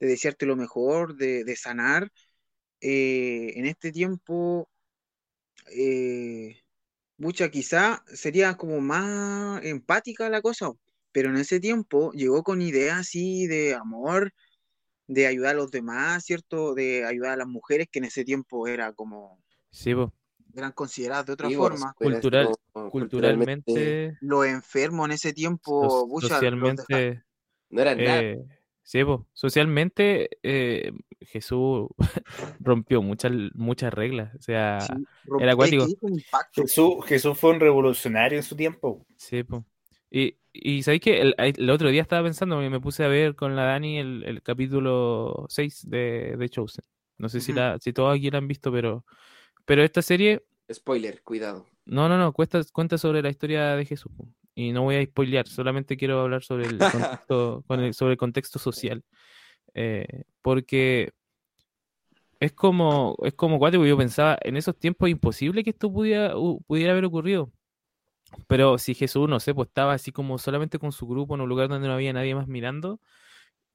[0.00, 2.10] desearte lo mejor, de, sanar,
[2.80, 4.68] eh, en este tiempo
[5.70, 6.61] eh,
[7.22, 10.72] mucha quizá sería como más empática la cosa,
[11.12, 14.32] pero en ese tiempo llegó con ideas así de amor,
[15.06, 16.74] de ayudar a los demás, ¿cierto?
[16.74, 19.40] De ayudar a las mujeres, que en ese tiempo era como...
[19.70, 19.94] Sí,
[20.54, 21.94] eran consideradas de otra forma.
[21.94, 22.48] Cultural,
[22.90, 24.18] culturalmente...
[24.20, 27.22] Los enfermos en ese tiempo, socialmente...
[27.70, 28.20] No eran nada.
[28.20, 28.44] Eh,
[28.84, 29.00] Sí,
[29.32, 30.92] socialmente eh,
[31.26, 31.88] Jesús
[32.60, 34.78] rompió muchas muchas reglas, o sea,
[35.38, 35.86] era acuático.
[36.52, 39.06] Jesús, Jesús fue un revolucionario en su tiempo.
[39.16, 39.62] Sí, pues.
[40.10, 43.64] Y, y sabéis que el, otro día estaba pensando, me puse a ver con la
[43.64, 46.84] Dani el, capítulo 6 de, de Chosen.
[47.16, 49.06] No sé si, la, si todos aquí la han visto, pero,
[49.64, 50.44] pero esta serie...
[50.70, 51.66] Spoiler, cuidado.
[51.86, 54.12] No, no, no, cuenta, cuenta sobre la historia de Jesús
[54.54, 59.02] y no voy a spoilear, solamente quiero hablar sobre el contexto, sobre el contexto social.
[59.74, 61.12] Eh, porque
[62.40, 66.34] es como, es como cuatro, yo pensaba, en esos tiempos imposible que esto pudiera,
[66.66, 67.50] pudiera haber ocurrido.
[68.48, 71.48] Pero si Jesús, no sé, pues estaba así como solamente con su grupo en un
[71.48, 73.00] lugar donde no había nadie más mirando,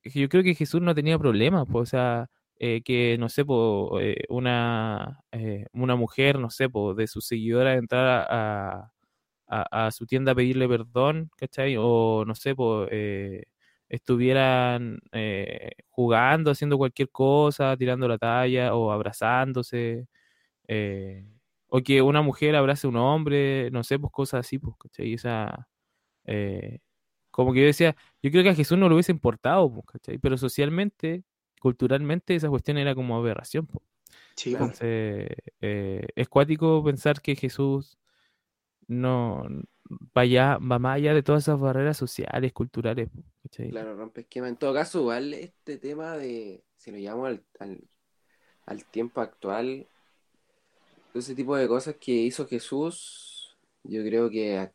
[0.04, 2.30] yo creo que Jesús no tenía problemas, pues, o sea,
[2.60, 5.22] eh, que, no sé, pues, una,
[5.74, 8.92] una mujer, no sé, pues, de sus seguidoras entrar a,
[9.48, 11.76] a, su tienda a pedirle perdón, ¿cachai?
[11.80, 12.90] O no sé, pues
[13.90, 20.08] estuvieran eh, jugando, haciendo cualquier cosa, tirando la talla o abrazándose.
[20.68, 21.26] Eh,
[21.70, 25.14] o que una mujer abrace a un hombre, no sé, pues cosas así, pues, ¿cachai?
[25.14, 25.68] Esa,
[27.32, 30.18] como que yo decía, yo creo que a Jesús no lo hubiese importado, pues, ¿cachai?
[30.18, 31.24] Pero socialmente,
[31.60, 33.86] culturalmente, esa cuestión era como aberración, pues.
[34.36, 37.98] Sí, Entonces, es cuático pensar que Jesús
[38.88, 39.44] no
[40.14, 43.10] vaya, va más allá de todas esas barreras sociales, culturales.
[43.70, 44.50] Claro, rompe esquema.
[44.50, 47.44] En todo caso, igual este tema de, si lo llamo al,
[48.66, 49.88] al, tiempo actual,
[51.14, 54.70] ese tipo de cosas que hizo Jesús, yo creo que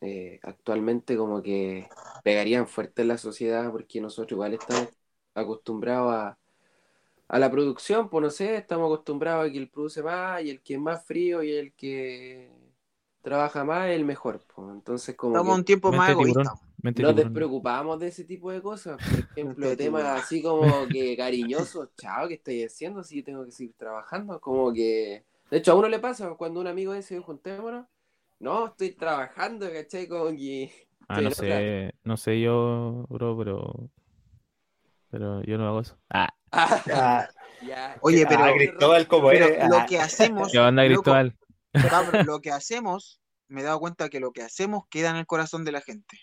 [0.00, 1.88] eh, actualmente como que
[2.24, 4.88] pegarían fuerte en la sociedad porque nosotros igual estamos
[5.34, 6.38] acostumbrados a,
[7.28, 10.60] a la producción, pues no sé, estamos acostumbrados a que el produce más y el
[10.62, 12.50] que es más frío y el que
[13.22, 14.44] trabaja más es el mejor.
[14.54, 14.68] Pues.
[14.72, 15.36] Entonces, como.
[15.36, 16.54] Estamos un tiempo más egoísta.
[16.82, 18.96] Nos despreocupamos de ese tipo de cosas.
[18.96, 23.02] Por ejemplo, temas así como que cariñosos, chao, ¿qué estoy haciendo?
[23.02, 24.40] Si tengo que seguir trabajando.
[24.40, 25.24] Como que.
[25.50, 27.86] De hecho, a uno le pasa cuando un amigo dice, juntémonos.
[28.38, 30.08] No, estoy trabajando, ¿cachai?
[30.08, 30.70] Como que.
[31.12, 33.90] Ah, no sé, no sé yo, bro, pero.
[35.10, 35.98] Pero yo no hago eso.
[36.08, 36.28] Ah.
[36.52, 37.28] ah.
[38.00, 38.44] Oye, pero.
[38.44, 40.52] Ah, Cristóbal, como pero Lo que hacemos.
[40.52, 41.34] ¿Qué onda, Cristóbal?
[42.26, 45.64] lo que hacemos, me he dado cuenta que lo que hacemos queda en el corazón
[45.64, 46.18] de la gente.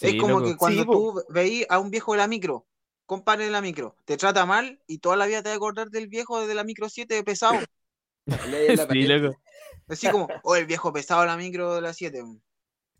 [0.00, 2.66] es como que cuando tú veís a un viejo de la micro,
[3.06, 5.90] compadre de la micro, te trata mal y toda la vida te vas a acordar
[5.90, 7.58] del viejo de la micro 7 de pesado.
[8.90, 9.36] sí, loco.
[9.88, 12.24] Así como, oh, el viejo pesado de la micro de la 7.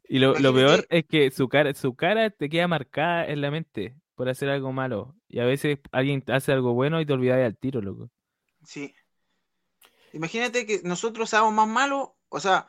[0.09, 3.51] Y lo, lo, peor es que su cara, su cara te queda marcada en la
[3.51, 5.17] mente por hacer algo malo.
[5.29, 8.09] Y a veces alguien hace algo bueno y te olvidas al tiro, loco.
[8.65, 8.95] Sí.
[10.13, 12.69] Imagínate que nosotros seamos más malos, o sea,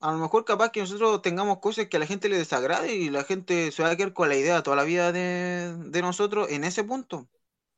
[0.00, 3.10] a lo mejor capaz que nosotros tengamos cosas que a la gente le desagrade y
[3.10, 6.64] la gente se va a quedar con la idea toda la vida de, nosotros en
[6.64, 7.28] ese punto.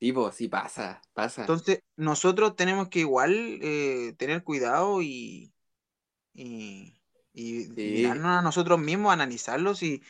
[0.01, 1.43] Sí, pues sí pasa, pasa.
[1.43, 5.53] Entonces, nosotros tenemos que igual eh, tener cuidado y,
[6.35, 6.95] y,
[8.05, 10.03] a nosotros mismos, analizarlo si,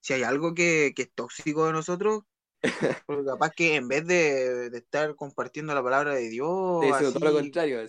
[0.00, 2.24] si hay algo que, que es tóxico de nosotros,
[3.06, 6.48] porque capaz que en vez de, estar compartiendo la palabra de Dios,
[7.12, 7.80] todo lo contrario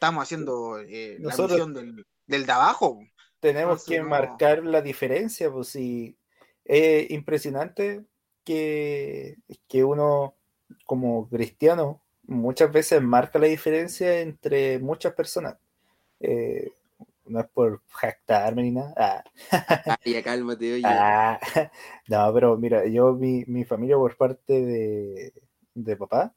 [0.00, 3.04] estamos haciendo eh, la misión del, del, de abajo.
[3.38, 6.16] Tenemos que marcar la diferencia, pues si
[6.64, 8.06] es impresionante
[8.42, 9.36] que,
[9.68, 10.36] que uno
[10.86, 15.58] como cristiano muchas veces marca la diferencia entre muchas personas.
[16.18, 16.72] Eh,
[17.26, 18.94] no es por jactarme ni nada.
[18.96, 19.98] Ah.
[20.06, 20.82] ya cálmate, oye.
[20.86, 21.38] Ah,
[22.08, 25.34] no, pero mira, yo, mi, mi familia por parte de,
[25.74, 26.34] de papá,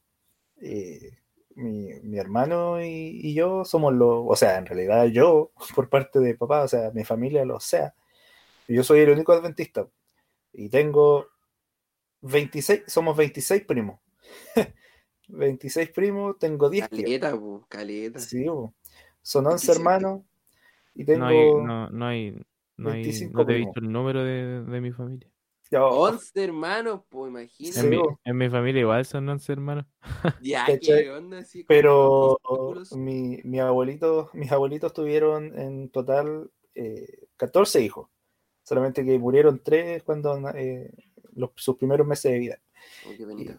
[0.60, 1.16] eh,
[1.56, 6.62] mi, hermano y, yo somos los, o sea, en realidad yo, por parte de papá,
[6.62, 7.94] o sea, mi familia lo sea.
[8.66, 9.86] Yo soy el único adventista
[10.52, 11.28] y tengo
[12.22, 14.00] 26, somos 26 primos.
[15.28, 16.88] 26 primos, tengo 10.
[16.88, 17.38] Caleta,
[17.68, 18.18] caleta.
[18.18, 18.46] Sí,
[19.22, 20.22] son 11 hermanos
[20.94, 21.26] y tengo.
[21.26, 22.30] No no, hay,
[22.76, 25.33] no, hay, no te he visto el número de, de mi familia.
[25.72, 28.00] 11 hermanos, pues imagínate.
[28.24, 29.86] En, mi, familia igual son 11 hermanos.
[30.42, 31.44] Ya, ¿qué onda?
[31.66, 32.38] Pero
[32.96, 38.08] mi, mi abuelito, mis abuelitos tuvieron en total eh, 14 hijos.
[38.62, 40.90] Solamente que murieron 3 cuando eh,
[41.34, 42.60] los, sus primeros meses de vida.
[43.06, 43.50] Oh, y,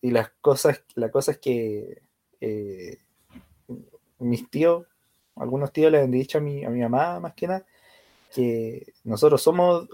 [0.00, 2.02] y, las cosas, la cosa es que
[2.40, 2.98] eh,
[4.18, 4.86] mis tíos,
[5.36, 7.66] algunos tíos le han dicho a mi, a mi mamá más que nada,
[8.34, 9.88] que nosotros somos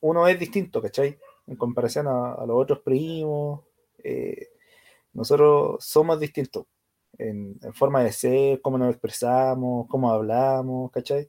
[0.00, 1.18] uno es distinto, ¿cachai?
[1.46, 3.62] En comparación a, los otros primos,
[4.02, 4.48] eh,
[5.12, 6.66] nosotros somos distintos
[7.18, 11.28] en, forma de ser, cómo nos expresamos, cómo hablamos, ¿cachai?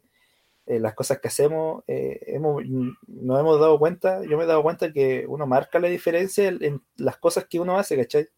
[0.66, 2.64] Eh, las cosas que hacemos, eh, hemos,
[3.08, 6.82] nos hemos dado cuenta, yo me he dado cuenta que uno marca la diferencia en,
[6.98, 8.30] las cosas que uno hace, ¿cachai?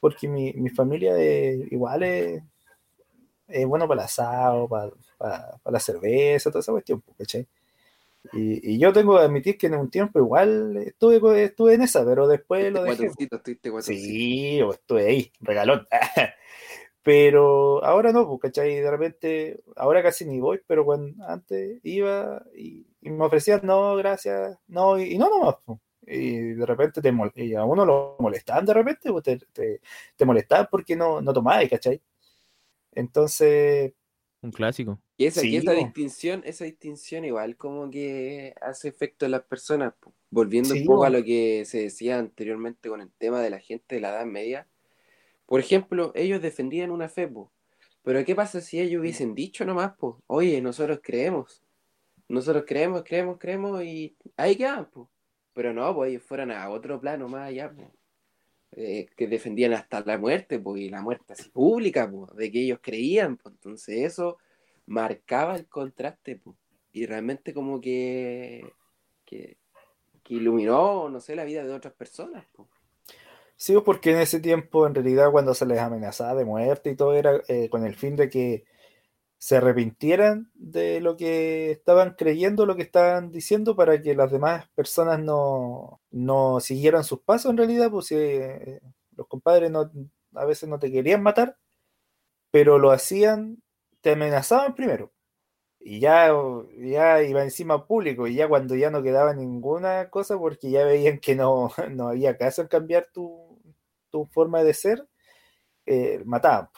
[0.00, 1.18] Porque mi, familia
[1.70, 2.42] igual es,
[3.66, 7.46] bueno para el asado, para, para, la cerveza, toda esa cuestión, ¿cachai?
[8.32, 12.26] Y, yo tengo que admitir que en un tiempo igual estuve, estuve en esa, pero
[12.28, 13.10] después lo dejé.
[13.80, 15.86] Sí, estuve ahí, regalón.
[17.02, 18.76] pero ahora no, pues, ¿cachai?
[18.76, 24.58] De repente, ahora casi ni voy, pero cuando antes iba y, me ofrecían, no, gracias,
[24.68, 25.56] no, y, no nomás.
[25.64, 25.78] Pues.
[26.06, 29.80] Y de repente te y a uno lo molestaban de repente, pues te, te,
[30.16, 32.02] te molestaban porque no, no tomabas, ¿cachai?
[32.92, 33.92] Entonces,
[34.42, 35.00] un clásico.
[35.16, 39.94] Y esa, distinción, esa distinción igual como que hace efecto en las personas.
[40.30, 43.96] Volviendo un poco a lo que se decía anteriormente con el tema de la gente
[43.96, 44.66] de la Edad Media.
[45.46, 47.28] Por ejemplo, ellos defendían una fe,
[48.02, 51.62] pero ¿qué pasa si ellos hubiesen dicho nomás, pues, oye, nosotros creemos,
[52.28, 55.08] nosotros creemos, creemos, creemos y ahí quedan, pues.
[55.52, 57.74] Pero no, pues ellos fueran a otro plano más allá,
[58.72, 62.62] eh, que defendían hasta la muerte, pues, y la muerte así pública, pues, de que
[62.62, 64.38] ellos creían, pues, entonces eso
[64.86, 66.56] marcaba el contraste, pues,
[66.92, 68.72] y realmente como que,
[69.24, 69.56] que,
[70.28, 72.68] iluminó, no sé, la vida de otras personas, pues.
[73.56, 77.14] Sí, porque en ese tiempo, en realidad, cuando se les amenazaba de muerte y todo,
[77.14, 78.64] era eh, con el fin de que
[79.40, 84.68] se arrepintieran de lo que estaban creyendo, lo que estaban diciendo, para que las demás
[84.74, 88.82] personas no, no siguieran sus pasos en realidad, pues eh,
[89.16, 89.90] los compadres no,
[90.34, 91.56] a veces no te querían matar,
[92.50, 93.62] pero lo hacían,
[94.00, 95.12] te amenazaban primero.
[95.80, 96.30] y ya,
[96.78, 101.18] ya iba encima público, y ya cuando ya no quedaba ninguna cosa, porque ya veían
[101.20, 103.60] que no, no había caso en cambiar tu,
[104.10, 105.08] tu forma de ser,
[105.86, 106.68] eh, mataban.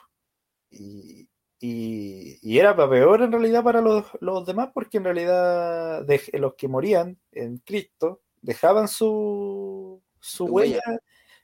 [0.70, 1.28] Y,
[1.64, 6.66] y, era peor en realidad para los, los demás, porque en realidad de, los que
[6.66, 10.80] morían en Cristo dejaban su, su huella,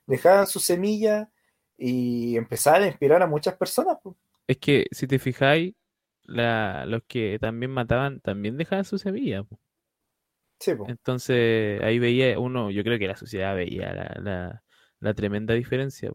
[0.06, 1.30] dejaban su semilla
[1.76, 3.98] y empezaban a inspirar a muchas personas.
[4.48, 5.74] Es que si te fijáis,
[6.24, 9.44] la, los que también mataban también dejaban su semilla.
[10.58, 14.62] Sí, Entonces ahí veía uno, yo creo que la sociedad veía la,
[14.98, 16.10] la, tremenda diferencia.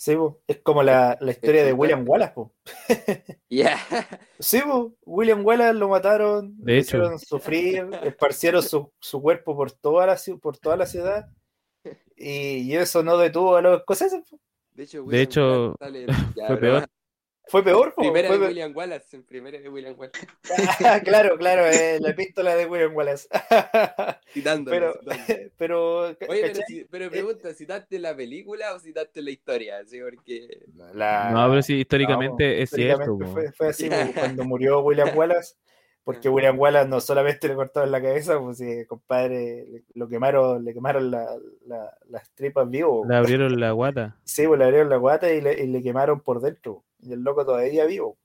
[0.00, 2.34] Sí, es como la, historia de William Wallace.
[3.50, 3.76] Ya.
[4.38, 4.62] Sí,
[5.04, 6.96] William Wallace lo mataron, de hecho.
[6.96, 11.28] hicieron sufrir, esparcieron su, su, cuerpo por toda, la, por toda la ciudad
[12.16, 14.22] y, eso no detuvo a los escoceses.
[14.72, 15.76] De hecho, de hecho
[16.46, 16.88] fue peor.
[17.50, 20.24] Fue peor, Primera de William Wallace, primera de William Wallace.
[21.04, 23.28] claro, claro, eh, la epístola de William Wallace.
[24.32, 24.70] Citando.
[24.70, 24.94] Pero,
[25.58, 25.98] pero,
[26.28, 29.84] Oye, pero, pero, eh, pregunta, ¿citaste la película o citaste la historia?
[29.84, 29.98] ¿Sí?
[30.00, 30.60] Porque...
[30.74, 33.18] No, pero sí, históricamente es cierto.
[33.18, 35.56] Fue, fue así, cuando murió William Wallace,
[36.04, 40.72] porque William Wallace no solamente le cortaron la cabeza, pues sí, compadre, lo quemaron, le
[40.72, 41.26] quemaron la,
[42.08, 43.08] las tripas vivos.
[43.08, 44.16] Le abrieron la guata.
[44.22, 47.20] Sí, pues le abrieron la guata y le, y le quemaron por dentro y el
[47.20, 48.18] loco todavía vivo.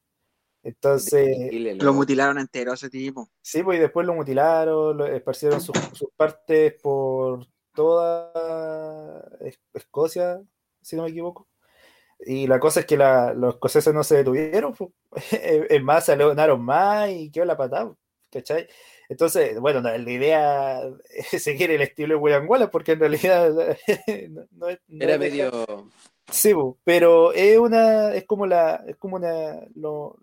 [0.63, 1.53] Entonces.
[1.78, 3.30] Lo mutilaron entero ese tipo.
[3.41, 5.78] Sí, pues y después lo mutilaron, lo esparcieron sus,
[6.17, 9.30] partes por toda
[9.73, 10.41] Escocia,
[10.82, 11.47] si no me equivoco.
[12.19, 14.73] Y la cosa es que los escoceses no se detuvieron.
[14.73, 14.91] Pues.
[15.69, 17.95] Es más, se leonaron más y quedó la patada.
[18.32, 18.67] ¿Cachai?
[19.07, 20.82] Entonces, bueno, la idea
[21.32, 23.53] es seguir el estilo de William Wallace, porque en realidad
[24.51, 24.67] no,
[24.99, 25.51] era medio
[26.32, 26.53] Sí,
[26.84, 30.17] pero es una, es como la, es como una, lo,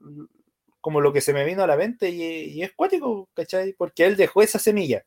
[0.82, 3.72] como lo que se me vino a la mente y, es cuático, ¿cachai?
[3.74, 5.05] Porque él dejó esa semilla.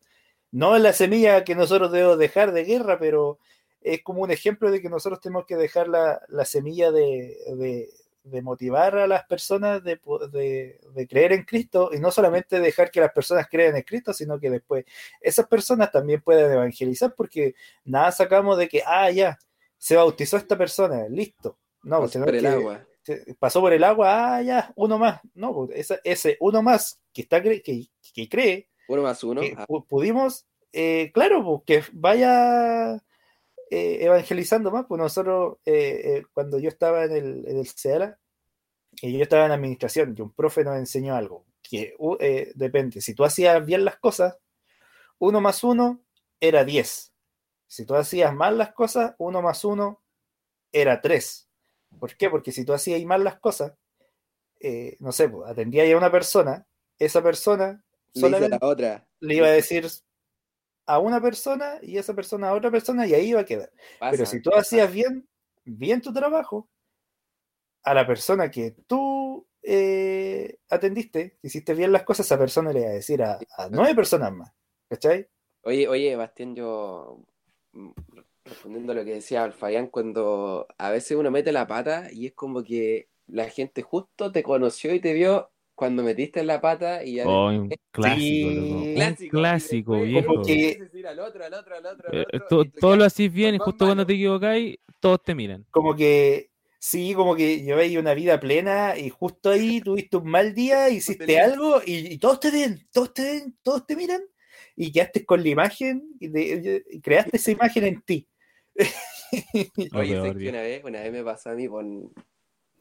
[0.51, 3.39] No es la semilla que nosotros debemos dejar de guerra, pero
[3.81, 7.89] es como un ejemplo de que nosotros tenemos que dejar la, semilla de,
[8.41, 9.99] motivar a las personas de,
[10.31, 14.39] de, creer en Cristo y no solamente dejar que las personas crean en Cristo, sino
[14.39, 14.85] que después
[15.21, 19.37] esas personas también puedan evangelizar, porque nada sacamos de que, ah, ya,
[19.77, 21.59] se bautizó esta persona, listo.
[21.83, 22.85] No, pasó por el agua.
[23.37, 25.21] Pasó por el agua, ah, ya, uno más.
[25.35, 28.69] No, pues, ese, uno más que está que, que cree.
[28.87, 29.41] Uno más uno.
[29.55, 29.65] Ah.
[29.87, 32.95] Pudimos, eh, claro, pues, que vaya
[33.69, 34.85] eh, evangelizando más.
[34.87, 38.19] Pues nosotros, eh, cuando yo estaba en el, en el CEARA,
[39.01, 41.95] y yo estaba en administración, y un profe nos enseñó algo, que
[42.55, 44.37] depende, si tú hacías bien las cosas,
[45.19, 46.01] uno más uno
[46.39, 47.14] era diez
[47.67, 50.03] si tú hacías mal las cosas, uno más uno
[50.71, 51.49] era tres.
[51.99, 52.29] ¿Por qué?
[52.29, 53.73] Porque si tú hacías mal las cosas,
[54.59, 56.65] eh, no sé, pues, atendía a una persona,
[56.97, 59.07] esa persona le, otra.
[59.19, 59.87] le iba a decir
[60.85, 63.71] a una persona y esa persona a otra persona y ahí iba a quedar.
[64.11, 65.27] Pero si tú hacías bien,
[65.63, 66.69] bien tu trabajo,
[67.83, 72.89] a la persona que tú eh, atendiste, hiciste bien las cosas, esa persona le iba
[72.89, 74.51] a decir a, a nueve personas más.
[74.89, 75.27] ¿Cachai?
[75.63, 77.25] Oye, oye, Bastián, yo
[78.43, 82.33] respondiendo a lo que decía Alfayán, cuando a veces uno mete la pata y es
[82.33, 87.03] como que la gente justo te conoció y te vio cuando metiste en la pata
[87.03, 90.41] y ya oh, un clásico, clásico, clásico viejo.
[92.79, 95.65] todo lo hacís bien y justo cuando te equivocáis, todos te miran.
[95.71, 96.49] Como que
[96.79, 101.39] sí, como que lleváis una vida plena y justo ahí tuviste un mal día, hiciste
[101.39, 104.21] algo y, todos te ven, todos te ven, todos te miran
[104.75, 108.27] y quedaste con la imagen y, creaste esa imagen en ti.
[109.93, 112.11] Oye, una vez, una vez me pasó a mí con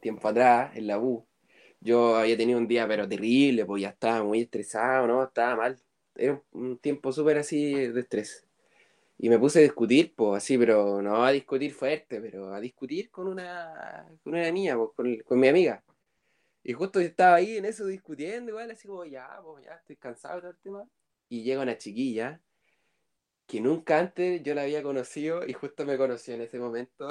[0.01, 1.25] tiempo atrás en la U.
[1.79, 5.23] Yo había tenido un día pero terrible, pues ya estaba muy estresado, ¿no?
[5.23, 5.79] Estaba mal.
[6.15, 8.45] Era un tiempo súper así de estrés.
[9.17, 13.09] Y me puse a discutir, pues así, pero no a discutir fuerte, pero a discutir
[13.09, 15.83] con una, con una niña, pues, con, con mi amiga.
[16.63, 20.35] Y justo estaba ahí en eso discutiendo, igual, así como, ya, pues ya estoy cansado
[20.35, 20.85] de todo el tema
[21.29, 22.41] y llega una chiquilla
[23.47, 27.07] que nunca antes yo la había conocido y justo me conoció en ese momento.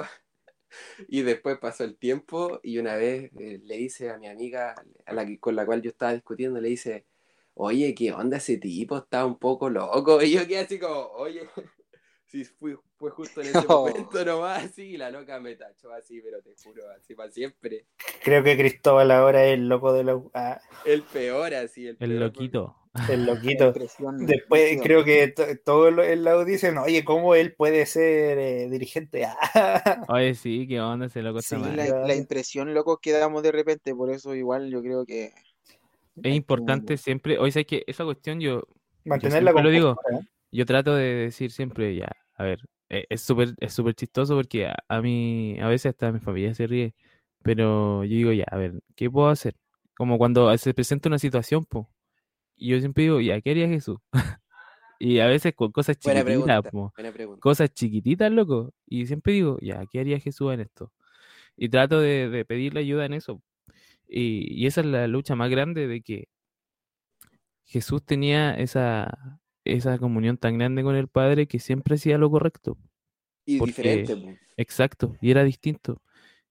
[1.07, 5.13] y después pasó el tiempo y una vez eh, le dice a mi amiga a
[5.13, 7.05] la con la cual yo estaba discutiendo, le dice,
[7.53, 8.97] oye, ¿qué onda ese tipo?
[8.97, 10.19] Está un poco loco.
[10.21, 11.47] Y yo quedé así como, oye,
[12.25, 16.21] si fue, fue justo en ese momento nomás, así, y la loca me tachó así,
[16.21, 17.85] pero te juro, así para siempre.
[18.23, 20.21] Creo que Cristóbal ahora es el loco de la...
[20.33, 20.59] Ah.
[20.85, 22.75] El peor, así, el, el loquito.
[23.09, 23.73] El loquito.
[24.19, 25.33] Después creo que
[25.63, 29.27] todo el lado dicen, oye, ¿cómo él puede ser eh, dirigente?
[30.09, 33.93] oye, sí, qué onda ese loco sí, la, la, impresión, loco, que damos de repente,
[33.93, 35.33] por eso igual yo creo que
[36.23, 38.63] es importante siempre, hoy sé que esa cuestión yo...
[39.03, 39.97] Mantener la lo digo,
[40.51, 44.67] yo trato de decir siempre, ya, a ver, e, es súper es súper chistoso porque
[44.67, 46.95] a, mí, a veces hasta mi familia se ríe,
[47.43, 49.55] pero yo digo, ya, a ver, ¿qué puedo hacer?
[49.95, 51.85] Como cuando se presenta una situación, pues,
[52.55, 53.97] y yo siempre digo, ya, ¿qué haría Jesús?
[54.99, 56.63] y a veces con cosas chiquititas,
[57.39, 60.91] cosas chiquititas, loco, y siempre digo, ya, ¿qué haría Jesús en esto?
[61.57, 63.41] Y trato de, de pedirle ayuda en eso.
[64.07, 66.27] Y, y esa es la lucha más grande de que
[67.65, 72.77] Jesús tenía esa, esa comunión tan grande con el Padre que siempre hacía lo correcto.
[73.45, 74.39] Y diferente.
[74.57, 76.01] Exacto, y era distinto.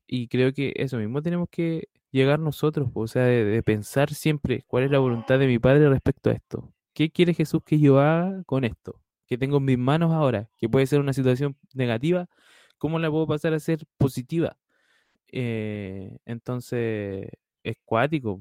[0.06, 4.84] Y creo que eso mismo tenemos que llegar nosotros, o sea, de, pensar siempre cuál
[4.84, 6.72] es la voluntad de mi Padre respecto a esto.
[6.92, 9.00] ¿Qué quiere Jesús que yo haga con esto?
[9.26, 12.28] Que tengo en mis manos ahora, que puede ser una situación negativa,
[12.78, 14.56] ¿cómo la puedo pasar a ser positiva?
[15.32, 17.30] Eh, entonces,
[17.64, 18.40] es cuático.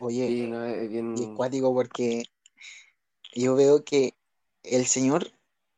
[0.00, 1.14] Oye, es, bien...
[1.14, 2.24] es cuático porque
[3.36, 4.14] yo veo que
[4.64, 5.30] el Señor,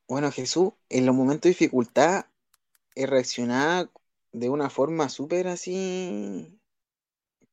[0.09, 2.25] bueno, Jesús, en los momentos de dificultad,
[2.95, 3.91] reaccionaba
[4.37, 6.61] de una forma súper así,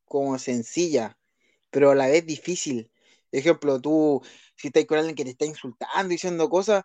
[0.06, 1.18] como sencilla,
[1.72, 2.92] pero a la vez difícil.
[3.32, 4.22] Ejemplo, tú,
[4.58, 6.84] si estás con alguien que te está insultando, diciendo cosas,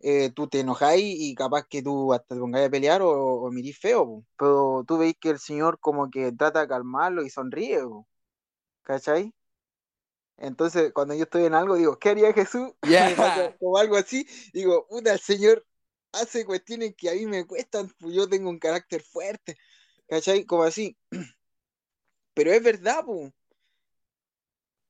[0.00, 3.50] eh, tú te enojáis y capaz que tú hasta te pongáis a pelear o, o
[3.52, 7.80] mirís feo, pero tú veis que el Señor como que trata de calmarlo y sonríe,
[8.82, 9.32] ¿cachai?
[10.36, 12.70] Entonces, cuando yo estoy en algo, digo, ¿qué haría Jesús?
[13.60, 15.64] o algo así, digo, puta, el Señor
[16.12, 19.56] hace cuestiones que a mí me cuestan, pues yo tengo un carácter fuerte,
[20.06, 20.44] ¿cachai?
[20.44, 20.96] Como así.
[22.34, 23.32] Pero es verdad, pues.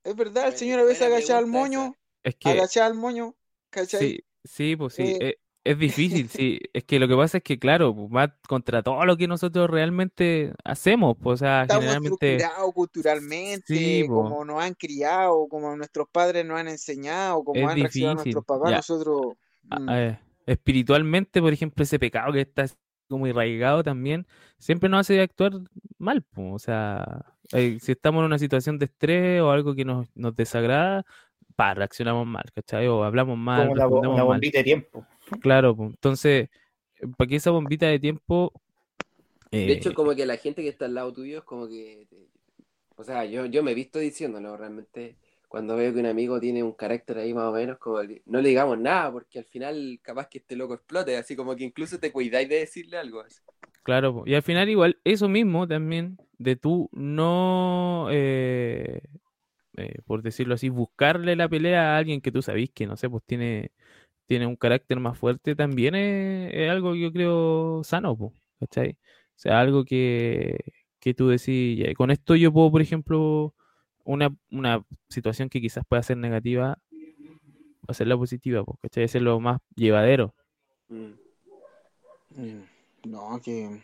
[0.04, 2.48] Es verdad, el Señor a veces agacha al moño, es que...
[2.48, 3.36] agacha al moño,
[3.70, 4.00] ¿cachai?
[4.00, 5.02] Sí, sí, pues sí.
[5.02, 6.58] Eh, eh, es difícil, sí.
[6.72, 10.54] Es que lo que pasa es que, claro, va contra todo lo que nosotros realmente
[10.64, 11.16] hacemos.
[11.20, 12.36] Pues, o sea, Estamos generalmente.
[12.36, 18.14] estructurados culturalmente, como nos han criado, como nuestros padres nos han enseñado, como han reaccionado
[18.14, 19.34] nuestros papás, nosotros.
[19.64, 19.88] Mm.
[19.90, 20.18] Eh,
[20.48, 22.66] espiritualmente, por ejemplo, ese pecado que está
[23.06, 24.26] como irraigado también,
[24.58, 25.52] siempre nos hace actuar
[25.98, 26.22] mal.
[26.22, 30.08] Pues, o sea, eh, si estamos en una situación de estrés o algo que nos,
[30.14, 31.04] nos desagrada,
[31.54, 32.86] pa, reaccionamos mal, ¿cachai?
[32.88, 33.68] O hablamos mal.
[33.68, 35.06] Como una, bombita de tiempo.
[35.40, 36.48] Claro, pues, entonces,
[37.16, 38.52] para que esa bombita de tiempo...
[39.50, 42.06] de hecho, eh, como que la gente que está al lado tuyo es como que...
[42.96, 45.16] O sea, yo, yo me he visto diciéndolo realmente
[45.48, 48.48] cuando veo que un amigo tiene un carácter ahí más o menos, como no le
[48.48, 52.12] digamos nada, porque al final capaz que este loco explote, así como que incluso te
[52.12, 53.20] cuidáis de decirle algo.
[53.20, 53.40] Así.
[53.82, 59.00] Claro, y al final igual eso mismo también, de tú no eh,
[59.78, 63.08] eh, por decirlo así, buscarle la pelea a alguien que tú sabís que, no sé,
[63.08, 63.70] pues tiene,
[64.26, 68.92] tiene un carácter más fuerte, también es, algo que yo creo sano, pues, ¿cachai?
[68.92, 68.96] O
[69.36, 70.58] sea, algo que,
[71.00, 73.54] que tú decís, con esto yo puedo, por ejemplo,
[74.08, 76.78] una, una situación que quizás pueda ser negativa,
[77.86, 79.04] hacerla positiva, pues, ¿cachai?
[79.04, 80.34] es lo más llevadero.
[80.88, 81.12] Mm.
[82.30, 82.62] Mm,
[83.04, 83.82] no, que...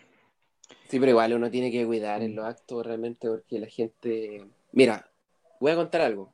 [0.88, 4.46] Sí, pero igual uno tiene que cuidar en los actos realmente porque la gente...
[4.72, 5.10] Mira,
[5.60, 6.32] voy a contar algo.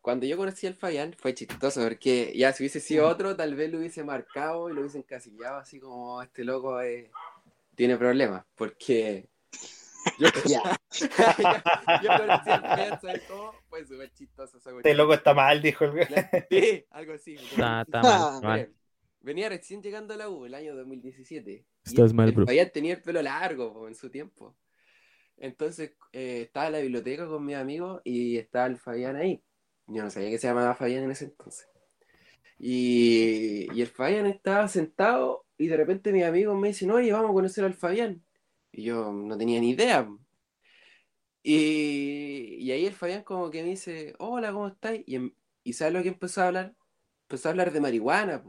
[0.00, 3.72] Cuando yo conocí al Fabián fue chistoso porque ya si hubiese sido otro, tal vez
[3.72, 6.78] lo hubiese marcado y lo hubiese encasillado así como este loco
[7.74, 8.44] tiene problemas.
[8.54, 9.26] Porque
[10.18, 10.80] yo, ya.
[12.02, 13.52] yo conocí al Fabián, ¿sabes cómo?
[13.68, 14.58] Fue súper chistoso.
[14.58, 16.06] Este loco está mal, dijo el
[16.50, 17.34] Sí, algo así.
[17.34, 17.84] Está,
[18.42, 18.72] mal,
[19.20, 21.66] Venía recién llegando a la U el año 2017.
[21.84, 22.44] Estás mal, bro.
[22.44, 24.54] Fabián tenía el pelo largo en su tiempo.
[25.38, 29.42] Entonces eh, estaba en la biblioteca con mis amigos y estaba el Fabián ahí.
[29.86, 31.68] Yo no sabía que se llamaba Fabián en ese entonces.
[32.58, 37.30] Y, y el Fabián estaba sentado y de repente mis amigos me dicen, oye, vamos
[37.30, 38.22] a conocer al Fabián.
[38.76, 40.08] Y yo no tenía ni idea.
[41.42, 45.04] Y, y ahí el Fabián como que me dice, hola, ¿cómo estáis?
[45.06, 46.74] Y, em, ¿y ¿sabes lo que empezó a hablar?
[47.28, 48.42] Empezó a hablar de marihuana.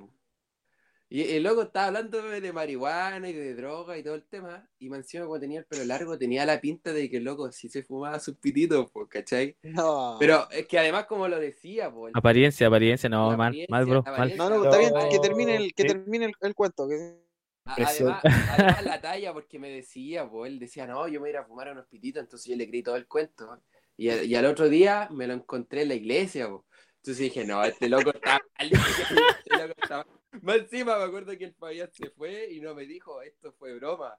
[1.08, 4.68] Y el loco estaba hablando de marihuana y de droga y todo el tema.
[4.80, 7.52] Y me encima cuando tenía el pelo largo tenía la pinta de que el loco
[7.52, 9.56] sí se fumaba sus pititos, pues, ¿cachai?
[9.62, 10.18] No.
[10.20, 12.12] Pero es que además como lo decía, pues.
[12.16, 14.04] Apariencia, apariencia, no, mal, mal, bro.
[14.04, 14.36] Mal.
[14.36, 16.88] No, no, está bien, que termine el, que termine el, cuento.
[17.66, 18.22] Además,
[18.84, 21.46] la talla, porque me decía, pues él decía, no, yo me voy a ir a
[21.46, 23.60] fumar unos pititos, entonces yo le creí todo el cuento.
[23.98, 26.64] Y, y al otro día me lo encontré en la iglesia, pues.
[26.98, 28.72] Entonces dije, no, este loco está mal.
[29.46, 30.08] Este loco está mal.
[30.42, 33.76] Más encima me acuerdo que el Fabián se fue y no me dijo, esto fue
[33.76, 34.18] broma.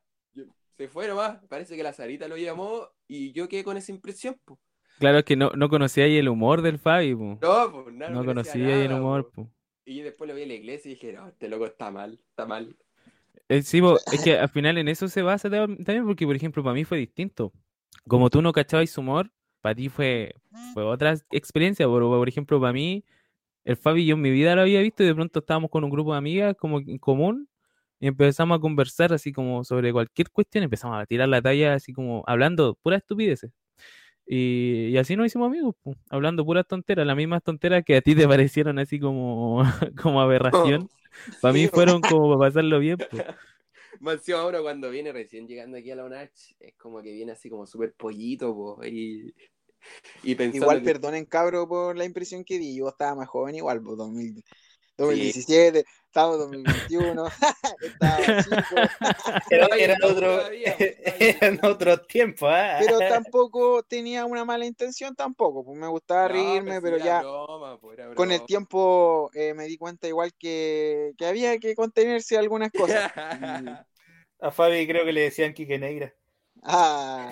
[0.76, 4.40] se fue nomás, parece que la Sarita lo llamó y yo quedé con esa impresión,
[4.44, 4.60] pues.
[4.98, 8.12] Claro que no, no conocía ahí el humor del Fabi, No, pues nada.
[8.12, 9.48] No, conocía ahí el humor, pues.
[9.84, 12.46] Y después lo vi en la iglesia y dije, no, este loco está mal, está
[12.46, 12.76] mal.
[13.48, 13.80] Eh, sí,
[14.12, 16.98] es que al final en eso se basa también porque, por ejemplo, para mí fue
[16.98, 17.52] distinto.
[18.08, 19.30] Como tú no cachabas su humor,
[19.60, 20.34] para ti fue,
[20.74, 21.86] fue otra experiencia.
[21.86, 23.04] Por, por ejemplo, para mí,
[23.64, 25.90] el Fabi yo en mi vida lo había visto y de pronto estábamos con un
[25.90, 27.48] grupo de amigas como en común
[27.98, 31.92] y empezamos a conversar así como sobre cualquier cuestión, empezamos a tirar la talla así
[31.92, 33.52] como hablando pura estupideces.
[34.26, 35.76] Y, y, así nos hicimos amigos,
[36.10, 39.62] hablando puras tonteras, las mismas tonteras que a ti te parecieron así como,
[40.02, 40.88] como aberración.
[41.40, 42.98] Para mí fueron como para pasarlo bien.
[44.00, 47.48] Más ahora cuando viene recién llegando aquí a la UNACH, es como que viene así
[47.48, 49.34] como súper pollito, y,
[50.22, 53.96] y Igual perdonen cabro por la impresión que di, yo estaba más joven igual, pues
[53.96, 54.44] 2000,
[54.96, 57.26] 2017, estamos en 2021,
[57.82, 58.76] estaba chico.
[59.50, 62.76] Era, era otro, en otro tiempo, ¿eh?
[62.80, 67.22] Pero tampoco tenía una mala intención tampoco, pues me gustaba reírme, pero ya
[67.80, 72.70] pues, con el tiempo eh, me di cuenta igual que, que había que contenerse algunas
[72.72, 73.12] cosas.
[74.38, 76.14] A Fabi creo que le decían Quique Negra.
[76.68, 77.30] Ah.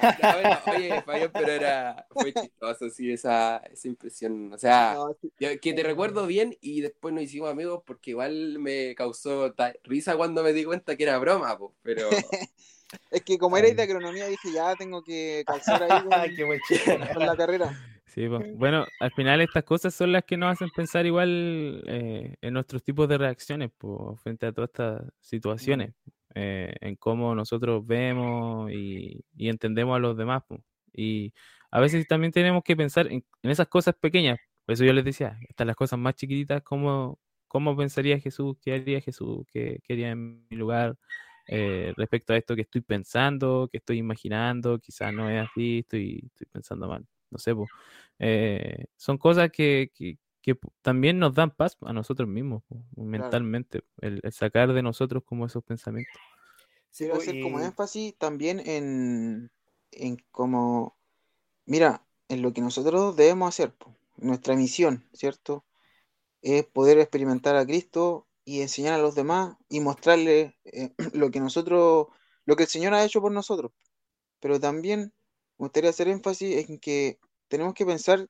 [0.77, 4.53] oye, Fabián, pero era, fue chistoso, sí, esa, esa impresión.
[4.53, 4.97] O sea,
[5.39, 10.43] que te recuerdo bien y después nos hicimos amigos porque igual me causó risa cuando
[10.45, 12.09] me di cuenta que era broma, pues, pero...
[13.11, 16.59] es que como erais de agronomía dije, ya tengo que calzar ahí con,
[17.27, 17.77] la carrera.
[18.07, 18.57] Sí, pues.
[18.57, 22.85] bueno, al final estas cosas son las que nos hacen pensar igual eh, en nuestros
[22.85, 25.93] tipos de reacciones pues, frente a todas estas situaciones.
[26.35, 30.43] Eh, en cómo nosotros vemos y, entendemos a los demás.
[30.93, 31.33] Y
[31.71, 34.39] a veces también tenemos que pensar en, esas cosas pequeñas.
[34.67, 38.75] Por eso yo les decía, hasta las cosas más chiquititas, cómo, cómo pensaría Jesús, qué
[38.75, 40.97] haría Jesús, qué, quería en mi lugar
[41.47, 46.23] eh, respecto a esto que estoy pensando, que estoy imaginando, quizás no es así, estoy,
[46.27, 47.07] estoy pensando mal.
[47.31, 47.53] No sé,
[48.19, 50.19] eh, son cosas que, que
[50.83, 52.63] también nos dan paz a nosotros mismos,
[52.97, 56.15] mentalmente, el, sacar de nosotros como esos pensamientos.
[56.97, 59.51] Quiero hacer como énfasis también en,
[59.91, 60.97] en como,
[61.65, 63.75] mira, en lo que nosotros debemos hacer,
[64.17, 65.65] nuestra misión, ¿cierto?
[66.43, 71.41] Es poder experimentar a Cristo y enseñar a los demás y mostrarle eh, lo que
[71.41, 72.09] nosotros,
[72.45, 73.73] lo que el Señor ha hecho por nosotros.
[74.41, 75.13] Pero también
[75.59, 77.19] me gustaría hacer énfasis en que
[77.49, 78.29] tenemos que pensar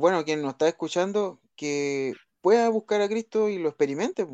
[0.00, 4.26] bueno, quien nos está escuchando, que pueda buscar a Cristo y lo experimente,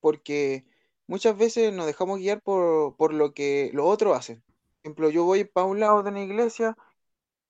[0.00, 0.64] porque
[1.06, 4.42] muchas veces nos dejamos guiar por, lo que los otros hacen.
[4.42, 6.76] Por ejemplo, yo voy para un lado de una iglesia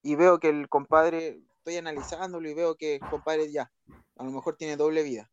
[0.03, 3.73] y veo que el compadre, estoy analizándolo y veo que el compadre ya,
[4.19, 5.31] a lo mejor tiene doble vida.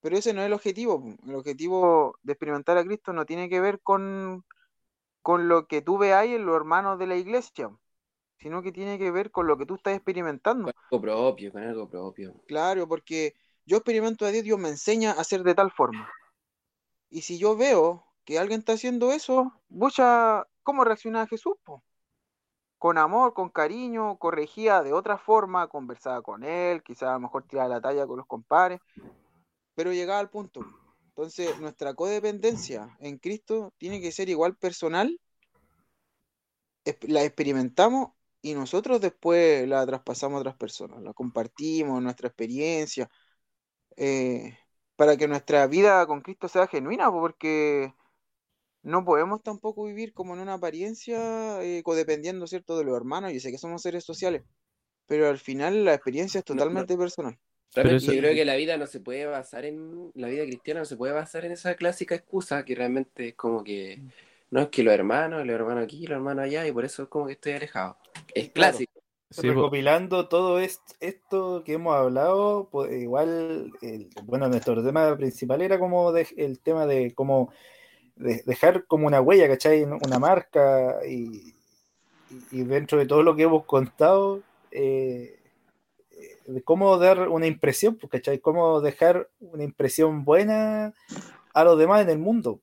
[0.00, 1.02] Pero ese no es el objetivo.
[1.26, 4.44] El objetivo de experimentar a Cristo no tiene que ver con,
[5.22, 7.70] con lo que tú veas en los hermanos de la iglesia
[8.38, 10.64] sino que tiene que ver con lo que tú estás experimentando.
[10.66, 12.34] Con algo propio, con algo propio.
[12.46, 13.34] Claro, porque
[13.64, 16.08] yo experimento a Dios, Dios me enseña a hacer de tal forma.
[17.08, 21.54] Y si yo veo que alguien está haciendo eso, mucha, ¿cómo reacciona Jesús?
[22.78, 27.44] Con amor, con cariño, corregía de otra forma, conversaba con él, quizás a lo mejor
[27.44, 28.80] tiraba la talla con los compares,
[29.74, 30.60] pero llegaba al punto.
[31.08, 35.18] Entonces, nuestra codependencia en Cristo tiene que ser igual personal,
[37.02, 38.10] la experimentamos
[38.46, 43.10] y nosotros después la traspasamos a otras personas, la compartimos, nuestra experiencia,
[43.96, 44.56] eh,
[44.94, 47.92] para que nuestra vida con Cristo sea genuina, porque
[48.82, 53.32] no podemos tampoco vivir como en una apariencia eh, codependiendo, ¿cierto?, de los hermanos.
[53.32, 54.44] Yo sé que somos seres sociales,
[55.06, 57.36] pero al final la experiencia es totalmente personal.
[57.74, 60.86] Pero yo creo que la vida no se puede basar en, la vida cristiana no
[60.86, 64.00] se puede basar en esa clásica excusa que realmente es como que
[64.50, 67.08] no es que los hermanos, los hermanos aquí, los hermanos allá, y por eso es
[67.08, 67.96] como que estoy alejado.
[68.34, 68.92] Es clásico.
[69.38, 73.72] Recopilando todo esto que hemos hablado, pues, igual,
[74.24, 77.50] bueno, nuestro tema principal era como el tema de cómo
[78.14, 79.82] dejar como una huella, ¿cachai?
[79.82, 81.54] Una marca y,
[82.50, 85.40] dentro de todo lo que hemos contado, eh,
[86.46, 88.38] de cómo dar una impresión, pues, ¿cachai?
[88.38, 90.94] Cómo dejar una impresión buena
[91.52, 92.60] a los demás en el mundo.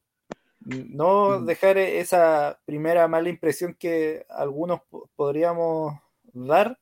[0.65, 4.81] No dejar e-, esa primera mala impresión que algunos
[5.15, 5.93] podríamos
[6.33, 6.79] dar,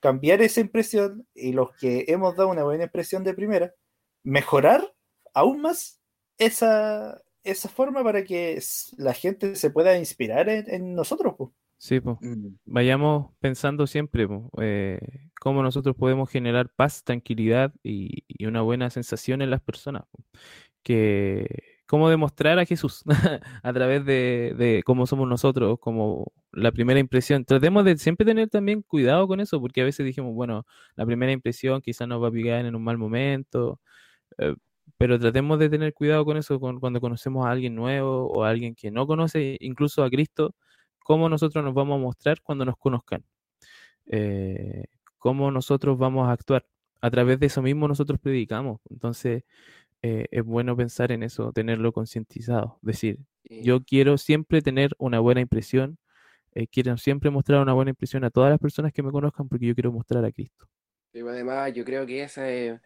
[0.00, 3.74] cambiar esa impresión y los que hemos dado una buena impresión de primera,
[4.22, 4.92] mejorar
[5.32, 6.00] aún más
[6.38, 8.60] esa, esa forma para que
[8.98, 11.34] la gente se pueda inspirar en, nosotros.
[11.78, 12.16] Sí, pues.
[12.64, 14.26] vayamos pensando siempre
[14.60, 14.98] eh,
[15.38, 20.04] cómo nosotros podemos generar paz, tranquilidad y, y, una buena sensación en las personas.
[20.82, 23.04] Que cómo demostrar a Jesús
[23.62, 27.44] a través de, cómo somos nosotros, como la primera impresión.
[27.44, 30.66] Tratemos de siempre tener también cuidado con eso, porque a veces dijimos, bueno,
[30.96, 33.80] la primera impresión quizás nos va a picar en un mal momento,
[34.38, 34.54] eh,
[34.98, 38.74] pero tratemos de tener cuidado con eso cuando conocemos a alguien nuevo o a alguien
[38.74, 40.54] que no conoce incluso a Cristo,
[41.00, 43.24] cómo nosotros nos vamos a mostrar cuando nos conozcan.
[44.06, 44.84] eh,
[45.18, 46.66] cómo nosotros vamos a actuar.
[47.00, 48.80] A través de eso mismo nosotros predicamos.
[48.90, 49.44] Entonces,
[50.02, 52.78] eh, es bueno pensar en eso, tenerlo concientizado.
[52.82, 55.98] Decir, yo quiero siempre tener una buena impresión,
[56.54, 59.66] eh, quiero siempre mostrar una buena impresión a todas las personas que me conozcan porque
[59.66, 60.66] yo quiero mostrar a Cristo.
[61.12, 62.80] además, yo creo que esa es,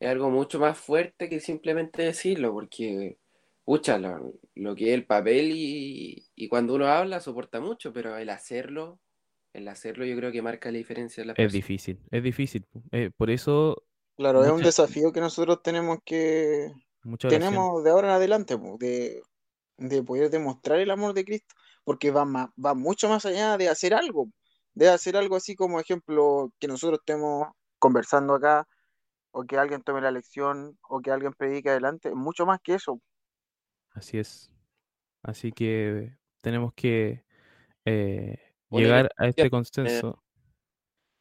[0.00, 3.18] algo mucho más fuerte que simplemente decirlo, porque,
[3.64, 8.30] pucha, lo, que es el papel y, y, cuando uno habla soporta mucho, pero el
[8.30, 8.98] hacerlo,
[9.52, 11.24] el hacerlo yo creo que marca la diferencia.
[11.24, 12.66] la es difícil, es difícil.
[12.90, 13.84] Eh, por eso
[14.22, 16.70] Claro, es un desafío que nosotros tenemos que
[17.18, 19.20] tenemos de ahora en adelante, de,
[19.78, 21.52] de poder demostrar el amor de Cristo,
[21.82, 24.28] porque va, va mucho más allá de hacer algo,
[24.74, 27.48] de hacer algo así como ejemplo que nosotros estemos
[27.80, 28.68] conversando acá,
[29.32, 33.00] o que alguien tome la lección, o que alguien predique adelante, mucho más que eso.
[33.90, 34.52] Así es.
[35.24, 37.24] Así que tenemos que
[37.84, 38.38] eh,
[38.70, 40.22] llegar a este consenso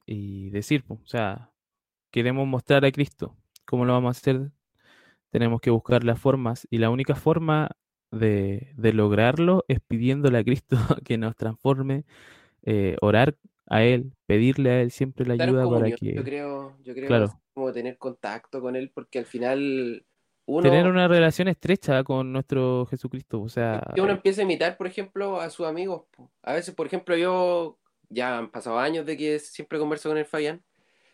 [0.06, 1.51] y decir, o sea,
[2.12, 3.36] queremos mostrar a Cristo.
[3.66, 4.52] ¿Cómo lo vamos a hacer?
[5.32, 7.72] Tenemos que buscar las formas y la única forma
[8.12, 12.04] de, lograrlo es pidiéndole a Cristo que nos transforme,
[12.64, 13.36] eh, orar
[13.68, 16.14] a Él, pedirle a Él siempre la ayuda para que...
[16.14, 20.06] Yo creo, yo creo que es como tener contacto con Él porque al final...
[20.46, 23.82] Uno, tener una relación estrecha con nuestro Jesucristo, o sea...
[23.96, 26.04] Que uno empieza a imitar, por ejemplo, a sus amigos.
[26.42, 27.78] A veces, por ejemplo, yo
[28.10, 30.62] ya han pasado años de que siempre converso con el Fabián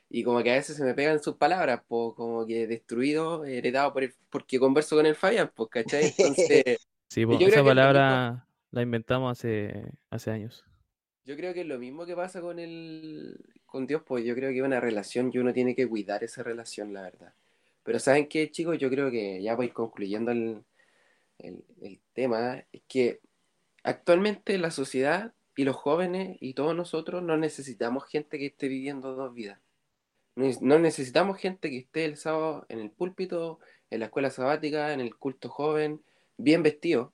[0.10, 3.92] y como que a veces se me pegan sus palabras, pues como que destruido, heredado
[3.94, 6.14] por el, porque converso con el Fabián, pues, ¿cachai?
[6.18, 10.64] Entonces, sí, pues, esa palabra la inventamos hace, hace años.
[11.26, 14.50] Yo creo que es lo mismo que pasa con el con Dios, pues yo creo
[14.52, 17.34] que es una relación y uno tiene que cuidar esa relación, la verdad.
[17.84, 18.78] Pero ¿saben qué, chicos?
[18.78, 20.64] Yo creo que ya voy concluyendo el,
[21.38, 23.20] el, el tema, es que
[23.84, 29.14] actualmente la sociedad y los jóvenes y todos nosotros no necesitamos gente que esté viviendo
[29.14, 29.60] dos vidas
[30.38, 33.60] no necesitamos gente que esté el sábado en el púlpito,
[33.90, 36.04] en la escuela sabática, en el culto joven,
[36.38, 37.14] bien vestido.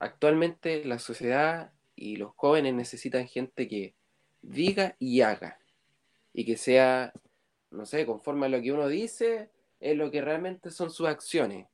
[0.00, 3.94] Actualmente la sociedad y los jóvenes necesitan gente que
[4.42, 5.60] diga y haga.
[6.32, 7.12] Y que sea,
[7.70, 9.50] no sé, conforme a lo que uno dice,
[9.80, 11.66] es lo que realmente son sus acciones.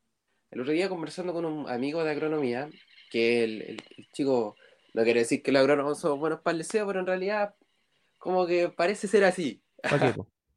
[0.51, 2.71] El otro día conversando con un amigo de agronomía,
[3.11, 3.83] que el,
[4.13, 4.57] chico,
[4.93, 7.55] no quiere decir que los agrónomos son buenos para el deseo, pero en realidad
[8.19, 9.63] como que parece ser así.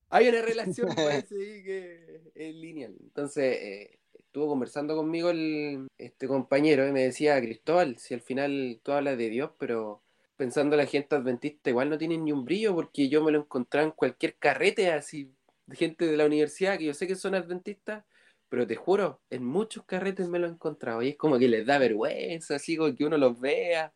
[0.10, 2.95] Hay una relación, parece que es lineal.
[3.01, 8.80] Entonces, eh, estuvo conversando conmigo el, este compañero y me decía, Cristóbal, si al final
[8.84, 10.03] tú hablas de Dios, pero
[10.36, 13.82] pensando la gente adventista, igual no tienen ni un brillo porque yo me lo encontré
[13.82, 15.34] en cualquier carrete así,
[15.66, 18.05] de gente de la universidad que yo sé que son adventistas,
[18.47, 21.66] pero te juro, en muchos carretes me lo he encontrado y es como que les
[21.66, 23.93] da vergüenza, así como que uno los vea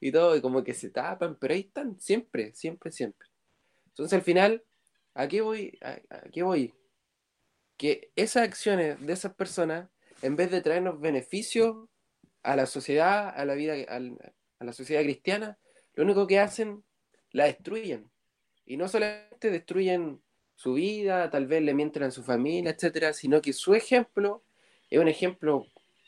[0.00, 3.28] y todo, y como que se tapan, pero ahí están, siempre, siempre, siempre.
[3.86, 4.62] Entonces al final
[5.14, 5.78] ¿A qué voy?
[5.80, 6.00] ¿A,
[6.32, 6.74] qué voy?
[7.76, 9.88] Que esas acciones de esas personas,
[10.22, 11.88] en vez de traernos beneficios
[12.42, 15.58] a la sociedad, a la vida, a la sociedad cristiana,
[15.94, 16.84] lo único que hacen,
[17.30, 18.10] la destruyen.
[18.66, 20.20] Y no solamente destruyen
[20.56, 24.44] su vida, tal vez le mienten a su familia, etcétera, sino que su ejemplo
[24.90, 25.66] es un ejemplo,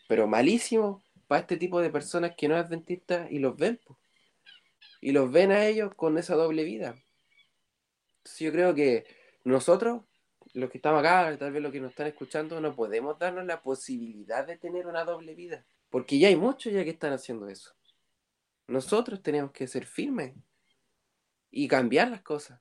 [0.08, 3.80] pero malísimo, para este tipo de personas que no es adventistas y los ven.
[5.00, 6.96] Y los ven a ellos con esa doble vida
[8.38, 9.06] yo creo que
[9.44, 10.02] nosotros,
[10.54, 13.62] los que estamos acá, tal vez los que nos están escuchando, no podemos darnos la
[13.62, 17.72] posibilidad de tener una doble vida, porque ya hay muchos ya que están haciendo eso.
[18.68, 20.34] Nosotros tenemos que ser firmes
[21.50, 22.60] y cambiar las cosas.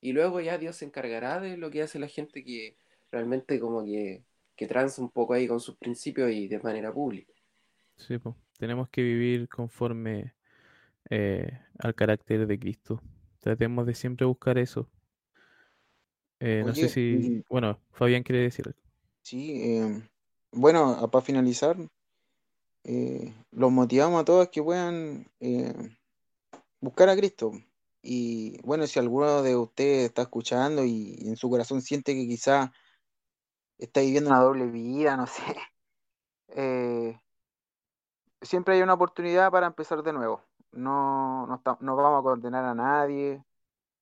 [0.00, 2.78] Y luego ya Dios se encargará de lo que hace la gente que
[3.10, 4.24] realmente como que,
[4.56, 7.32] que transa un poco ahí con sus principios y de manera pública.
[7.96, 10.34] Sí, pues, tenemos que vivir conforme
[11.10, 13.02] eh, al carácter de Cristo.
[13.40, 14.86] Tratemos de siempre buscar eso.
[16.40, 17.42] Eh, no sé si.
[17.48, 18.80] Bueno, Fabián quiere decir algo.
[19.22, 20.08] Sí, em,
[20.52, 21.76] bueno, para finalizar,
[22.84, 25.74] eh, los motivamos a todos que puedan eh,
[26.80, 27.52] buscar a Cristo.
[28.02, 32.72] Y bueno, si alguno de ustedes está escuchando y, en su corazón siente que quizá
[33.78, 35.26] está viviendo una doble vida, no
[36.46, 37.20] sé,
[38.42, 42.74] siempre hay una oportunidad para empezar de nuevo no, no, no vamos a condenar a
[42.74, 43.44] nadie,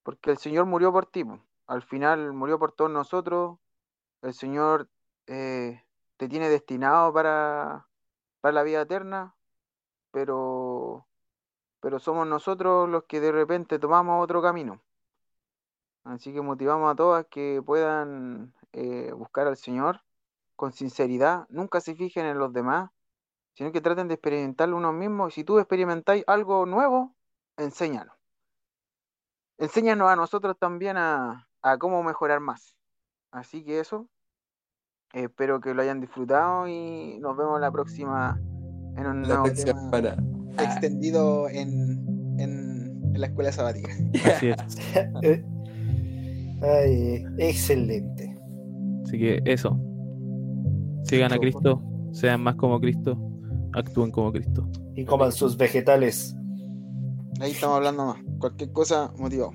[0.02, 1.24] porque el Señor murió por ti,
[1.66, 3.58] al final murió por todos nosotros,
[4.22, 4.88] el Señor
[5.26, 5.82] eh,
[6.16, 7.88] te tiene destinado para,
[8.40, 9.34] para la vida eterna,
[10.10, 11.06] pero,
[11.80, 14.80] pero somos nosotros los que de repente tomamos otro camino.
[16.04, 20.02] Así que motivamos a todas que puedan eh, buscar al Señor
[20.56, 22.90] con sinceridad, nunca se fijen en los demás,
[23.58, 25.26] sino que traten de experimentarlo uno mismo.
[25.26, 27.16] Y si tú experimentáis algo nuevo,
[27.56, 28.12] enséñalo.
[29.58, 31.48] enséñanos a nosotros también a,
[31.80, 32.76] cómo mejorar más.
[33.32, 34.08] Así que eso,
[35.12, 38.40] espero que lo hayan disfrutado y nos vemos la próxima
[38.96, 39.90] en un nuevo tema
[40.62, 43.92] extendido en, en, la escuela sabática.
[44.24, 44.56] Así es.
[46.62, 48.38] Ay, excelente.
[49.02, 49.76] Así que eso.
[51.02, 51.82] Sigan a Cristo,
[52.12, 53.27] sean más como Cristo,
[53.78, 54.68] actúen como Cristo.
[54.94, 56.34] Y coman sus vegetales.
[57.40, 58.16] Ahí estamos hablando más.
[58.38, 59.52] Cualquier cosa, motivado.